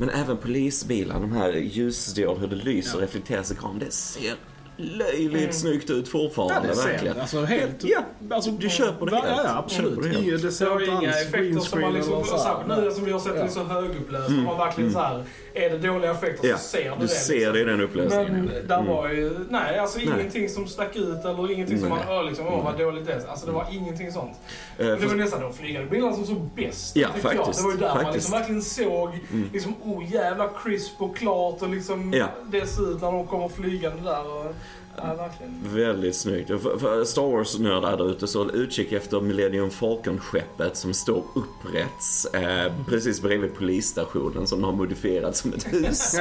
Men 0.00 0.10
även 0.10 0.36
polisbilar, 0.36 1.20
de 1.20 1.32
här 1.32 1.52
ljusdiod, 1.52 2.38
hur 2.38 2.46
det 2.46 2.56
lyser 2.56 2.96
och 2.96 3.02
Ja. 3.02 3.06
reflekteras 3.06 3.52
i 3.52 3.54
kameran. 3.54 3.78
Det 3.78 3.92
ser 3.92 4.34
löjligt 4.76 5.34
Mm. 5.42 5.52
snyggt 5.52 5.90
ut 5.90 6.04
Ja, 6.06 6.10
fortfarande, 6.10 6.68
det 6.68 6.74
ser 6.76 6.88
verkligen. 6.88 7.20
Alltså 7.20 7.44
helt... 7.44 7.84
Ja, 7.84 8.00
Alltså, 8.30 8.50
du 8.50 8.68
köper 8.68 9.06
det 9.06 9.16
helt. 9.16 9.28
Ja, 9.44 9.56
absolut. 9.58 10.02
det 10.02 10.08
helt. 10.08 10.26
Det 10.26 10.36
Det 10.36 10.52
ser 10.52 10.66
har 10.66 10.80
inga 10.80 10.96
alls 10.96 11.16
effekter 11.22 11.60
som 11.60 11.80
man 11.80 11.92
liksom, 11.94 12.24
så 12.24 12.36
här. 12.36 12.80
nu 12.82 12.90
som 12.90 13.04
vi 13.04 13.12
har 13.12 13.18
sett 13.20 13.34
den 13.34 13.50
så 13.50 13.64
högupplöst, 13.64 14.28
Mm. 14.28 14.44
man 14.44 14.58
verkligen 14.58 14.92
så 14.92 14.98
här, 14.98 15.24
är 15.56 15.70
det 15.70 15.78
dåliga 15.78 16.10
effekter 16.10 16.48
Ja, 16.48 16.56
så 16.58 16.62
ser 16.68 16.90
du 16.90 16.96
du 16.96 17.02
det. 17.02 17.08
ser 17.08 17.34
liksom. 17.34 17.52
det 17.52 17.60
i 17.60 17.64
den 17.64 17.80
upplösningen. 17.80 18.32
Men 18.32 18.66
där 18.68 18.74
Mm. 18.78 18.86
var 18.86 19.08
ju, 19.08 19.30
nej 19.50 19.78
alltså 19.78 19.98
Nej. 19.98 20.08
ingenting 20.08 20.48
som 20.48 20.66
stack 20.66 20.96
ut 20.96 21.24
eller 21.24 21.50
ingenting 21.52 21.78
som 21.80 21.88
Nej. 21.88 21.98
man, 22.06 22.16
åh 22.18 22.24
liksom, 22.28 22.46
åh 22.46 22.64
vad 22.64 22.78
dåligt 22.78 23.06
det 23.06 23.12
är. 23.12 23.26
Alltså 23.28 23.46
det 23.46 23.52
var 23.52 23.66
ingenting 23.72 24.12
sånt. 24.12 24.36
Eh, 24.78 24.86
Det 24.86 24.96
för- 24.96 25.06
var 25.08 25.14
nästan 25.14 25.40
de 25.40 25.52
flygande 25.52 25.90
bilarna 25.90 26.12
som 26.12 26.26
såg 26.26 26.50
bäst 26.56 26.96
Ja, 26.96 27.08
tyckte 27.14 27.28
jag. 27.28 27.36
faktiskt. 27.36 27.58
Det 27.60 27.64
var 27.64 27.72
ju 27.72 27.78
där 27.78 27.86
man 27.88 27.96
Faktiskt. 27.96 28.14
liksom 28.14 28.38
verkligen 28.38 28.62
såg, 28.62 29.08
Mm. 29.32 29.50
liksom, 29.52 29.74
oh 29.82 30.12
jävla 30.12 30.48
crisp 30.62 31.02
och 31.02 31.16
klart 31.16 31.62
och 31.62 31.68
liksom 31.68 32.12
Ja. 32.12 32.26
det 32.50 32.66
ser 32.66 32.90
ut 32.92 33.02
när 33.02 33.12
de 33.12 33.26
kommer 33.26 33.48
flygande 33.48 34.02
där. 34.02 34.26
Och, 34.36 34.54
Ja, 34.96 35.14
verkligen. 35.14 35.52
Väldigt 35.74 36.16
snyggt. 36.16 36.48
För, 36.48 36.78
för 36.78 37.04
Star 37.04 37.22
Wars-nördar 37.22 37.96
där 37.96 38.10
ute 38.10 38.26
så 38.26 38.50
utkik 38.50 38.92
efter 38.92 39.20
Millennium 39.20 39.70
Falcon-skeppet 39.70 40.76
som 40.76 40.94
står 40.94 41.22
upprätt 41.34 42.34
eh, 42.44 42.72
precis 42.88 43.22
bredvid 43.22 43.54
polisstationen 43.54 44.46
som 44.46 44.60
de 44.60 44.64
har 44.66 44.72
modifierat 44.72 45.36
som 45.36 45.52
ett 45.52 45.72
hus. 45.72 46.16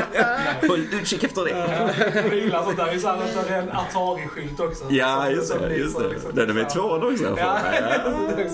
håll 0.68 0.80
utkik 0.92 1.24
efter 1.24 1.44
det. 1.44 1.50
Jag 2.14 2.34
gillar 2.34 2.64
sånt 2.64 2.76
där. 2.76 2.84
Det 2.86 2.92
är 2.92 2.98
så 2.98 3.08
här 3.08 3.14
att 3.38 3.48
det 3.48 3.54
är 3.54 3.62
en 3.62 3.68
Atari-skylt 3.70 4.60
också. 4.60 4.84
Ja, 4.90 5.30
just 5.30 5.58
det. 5.58 5.76
Just 5.76 5.98
det. 5.98 6.08
liksom- 6.08 6.34
Den 6.34 6.50
är 6.50 6.54
med 6.54 6.70
tvåan 6.70 7.12
också. 7.12 7.34
Ja, 7.38 7.58
roligt. 8.06 8.52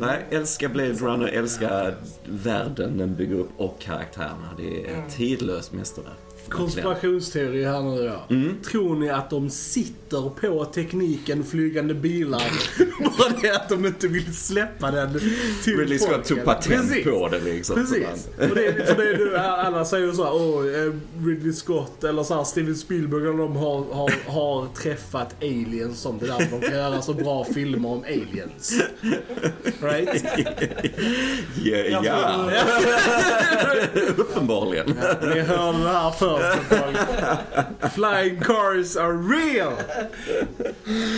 Nej, 0.00 0.26
älskar 0.30 0.68
Blade 0.68 0.92
Runner, 0.92 1.26
älskar 1.28 1.94
världen 2.24 2.98
den 2.98 3.14
bygger 3.14 3.34
upp 3.40 3.50
och 3.56 3.76
karaktärerna. 3.80 4.48
Det 4.56 4.86
är 4.90 4.98
ett 4.98 5.16
tidlöst 5.16 5.72
mästerverk. 5.72 6.14
Konspirationsteori 6.50 7.64
här 7.64 7.82
nu 7.82 8.04
ja. 8.04 8.26
Mm. 8.30 8.56
Tror 8.62 8.96
ni 8.96 9.10
att 9.10 9.30
de 9.30 9.50
sitter 9.50 10.30
på 10.40 10.64
tekniken 10.64 11.44
flygande 11.44 11.94
bilar? 11.94 12.42
Bara 13.18 13.40
det 13.42 13.50
att 13.50 13.68
de 13.68 13.86
inte 13.86 14.08
vill 14.08 14.36
släppa 14.36 14.90
den 14.90 15.20
till 15.64 15.78
Ridley 15.78 15.98
Scott 15.98 16.24
tog 16.24 16.44
patent 16.44 16.88
Precis. 16.88 17.04
på 17.04 17.28
det 17.28 17.40
liksom. 17.40 17.76
Precis. 17.76 18.28
Och 18.38 18.54
det, 18.56 18.86
för 18.86 18.96
det 18.96 19.08
är 19.08 19.18
nu, 19.18 19.36
alla 19.36 19.84
säger 19.84 20.06
ju 20.06 20.12
såhär, 20.12 20.34
åh, 20.34 20.66
eh, 20.66 20.92
Ridley 21.26 21.52
Scott 21.52 22.04
eller 22.04 22.22
så 22.22 22.34
här, 22.34 22.44
Steven 22.44 22.76
Spielberg 22.76 23.28
och 23.28 23.38
de 23.38 23.56
har, 23.56 23.84
har, 23.94 24.12
har 24.26 24.66
träffat 24.74 25.34
aliens 25.42 26.00
som 26.00 26.18
det 26.18 26.26
är 26.26 26.28
därför 26.28 26.60
de 26.60 26.66
kan 26.66 26.78
göra 26.78 27.02
så 27.02 27.14
bra 27.14 27.44
filmer 27.44 27.88
om 27.88 28.02
aliens. 28.04 28.82
Right? 29.80 30.24
Ja, 31.64 32.00
ja. 32.04 32.50
uppenbarligen. 34.16 34.86
Ni 35.34 35.40
hörde 35.40 35.78
det 35.78 35.88
här 35.88 36.10
först. 36.10 36.39
Flying 37.94 38.40
cars 38.40 38.96
are 38.96 39.12
real! 39.12 39.72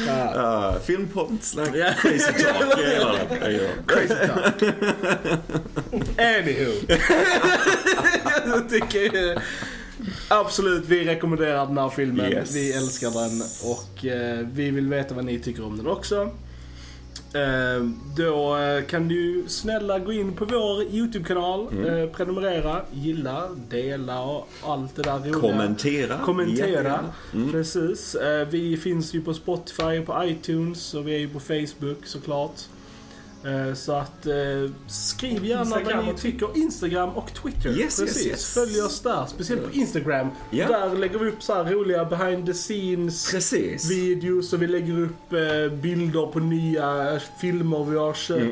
Uh, 0.08 0.78
Filmpodden 0.80 1.38
snack 1.42 1.68
Ja. 1.74 1.90
crazy 1.98 2.32
talk. 2.32 2.78
Jag 2.78 2.92
gillar 2.92 3.12
det. 3.12 3.38
Jag 3.40 3.52
gillar 3.52 3.68
det. 3.68 3.94
Crazy 3.94 4.14
talk. 4.26 4.62
Anywho. 6.18 6.72
Jag 8.46 8.68
tycker 8.70 9.42
absolut 10.28 10.84
vi 10.86 11.04
rekommenderar 11.04 11.66
den 11.66 11.78
här 11.78 11.88
filmen. 11.88 12.32
Yes. 12.32 12.54
Vi 12.54 12.72
älskar 12.72 13.10
den 13.10 13.42
och 13.72 14.04
eh, 14.06 14.46
vi 14.52 14.70
vill 14.70 14.88
veta 14.88 15.14
vad 15.14 15.24
ni 15.24 15.38
tycker 15.38 15.64
om 15.64 15.76
den 15.76 15.86
också. 15.86 16.30
Eh, 17.34 17.84
då 18.16 18.56
eh, 18.56 18.84
kan 18.84 19.08
du 19.08 19.44
snälla 19.48 19.98
gå 19.98 20.12
in 20.12 20.32
på 20.32 20.44
vår 20.44 20.82
YouTube-kanal, 20.82 21.68
Mm. 21.72 21.84
eh, 22.02 22.08
prenumerera, 22.08 22.82
gilla, 22.92 23.48
dela 23.68 24.20
och 24.22 24.48
allt 24.64 24.96
det 24.96 25.02
där 25.02 25.18
roliga. 25.18 25.32
Kommentera. 25.40 26.18
Kommentera. 26.24 26.98
Mm. 27.34 27.52
Precis. 27.52 28.16
Vi 28.50 28.76
finns 28.76 29.14
ju 29.14 29.20
på 29.22 29.34
Spotify 29.34 29.98
och 29.98 30.06
på 30.06 30.24
iTunes 30.24 30.94
och 30.94 31.08
vi 31.08 31.14
är 31.14 31.18
ju 31.18 31.28
på 31.28 31.40
Facebook 31.40 32.06
såklart. 32.06 32.60
Eh, 33.44 33.74
Så 33.74 33.92
att 33.92 34.26
eh, 34.26 34.34
skriv 34.86 35.44
gärna 35.44 35.62
Instagram 35.62 36.06
vad 36.06 36.14
ni 36.14 36.20
tycker. 36.20 36.48
Instagram 36.58 37.08
och 37.10 37.34
Twitter. 37.34 37.68
Yes, 37.70 37.78
yes, 37.80 37.98
Precis. 38.00 38.26
yes. 38.26 38.54
Följ 38.54 38.80
oss 38.82 39.00
där. 39.00 39.26
Speciellt 39.26 39.64
på 39.64 39.72
Instagram. 39.72 40.28
Ja. 40.50 40.68
Där 40.68 40.96
lägger 40.96 41.18
vi 41.18 41.30
upp 41.30 41.42
så 41.42 41.54
här 41.54 41.64
roliga 41.64 42.04
behind 42.04 42.46
the 42.46 42.52
scenes 42.54 43.30
Precis. 43.30 43.90
videos 43.90 44.52
och 44.52 44.62
vi 44.62 44.66
lägger 44.66 44.98
upp 45.00 45.32
eh, 45.32 45.72
bilder 45.78 46.26
på 46.26 46.38
nya 46.40 47.20
filmer 47.40 47.84
vi 47.84 47.98
har 47.98 48.14
köpt 48.14 48.42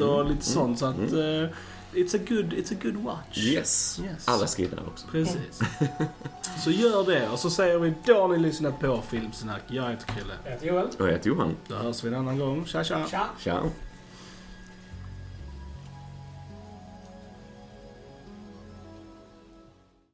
Mm, 0.00 0.08
och 0.10 0.30
lite 0.30 0.44
sånt. 0.46 0.78
Så 0.78 0.86
att 0.86 0.98
eh, 0.98 1.48
it's, 1.94 2.16
a 2.16 2.20
good, 2.28 2.52
it's 2.52 2.72
a 2.72 2.76
good 2.82 2.96
watch. 2.96 3.38
Yes. 3.38 4.00
Yes. 4.04 4.28
Alla 4.28 4.46
skriver 4.46 4.76
där 4.76 4.86
också. 4.86 5.06
Precis. 5.12 5.60
Så 6.64 6.70
gör 6.70 7.04
det 7.06 7.28
och 7.28 7.38
så 7.38 7.50
säger 7.50 7.78
vi 7.78 7.92
då 8.06 8.20
har 8.20 8.28
ni 8.28 8.38
lyssnat 8.38 8.80
på 8.80 9.02
Filmsnack. 9.10 9.62
Jag 9.66 9.90
heter 9.90 10.06
Krille. 10.06 10.34
Jag 10.44 10.50
heter 10.50 10.66
Joel. 10.66 10.86
Och 10.98 11.06
jag 11.08 11.12
heter 11.12 11.28
Johan. 11.28 11.56
Då 11.68 11.74
hörs 11.74 12.04
vi 12.04 12.08
en 12.08 12.14
annan 12.14 12.38
gång. 12.38 12.66
Tja 12.66 12.84
tja! 12.84 13.06
Tja. 13.10 13.26
Ciao. 13.40 13.70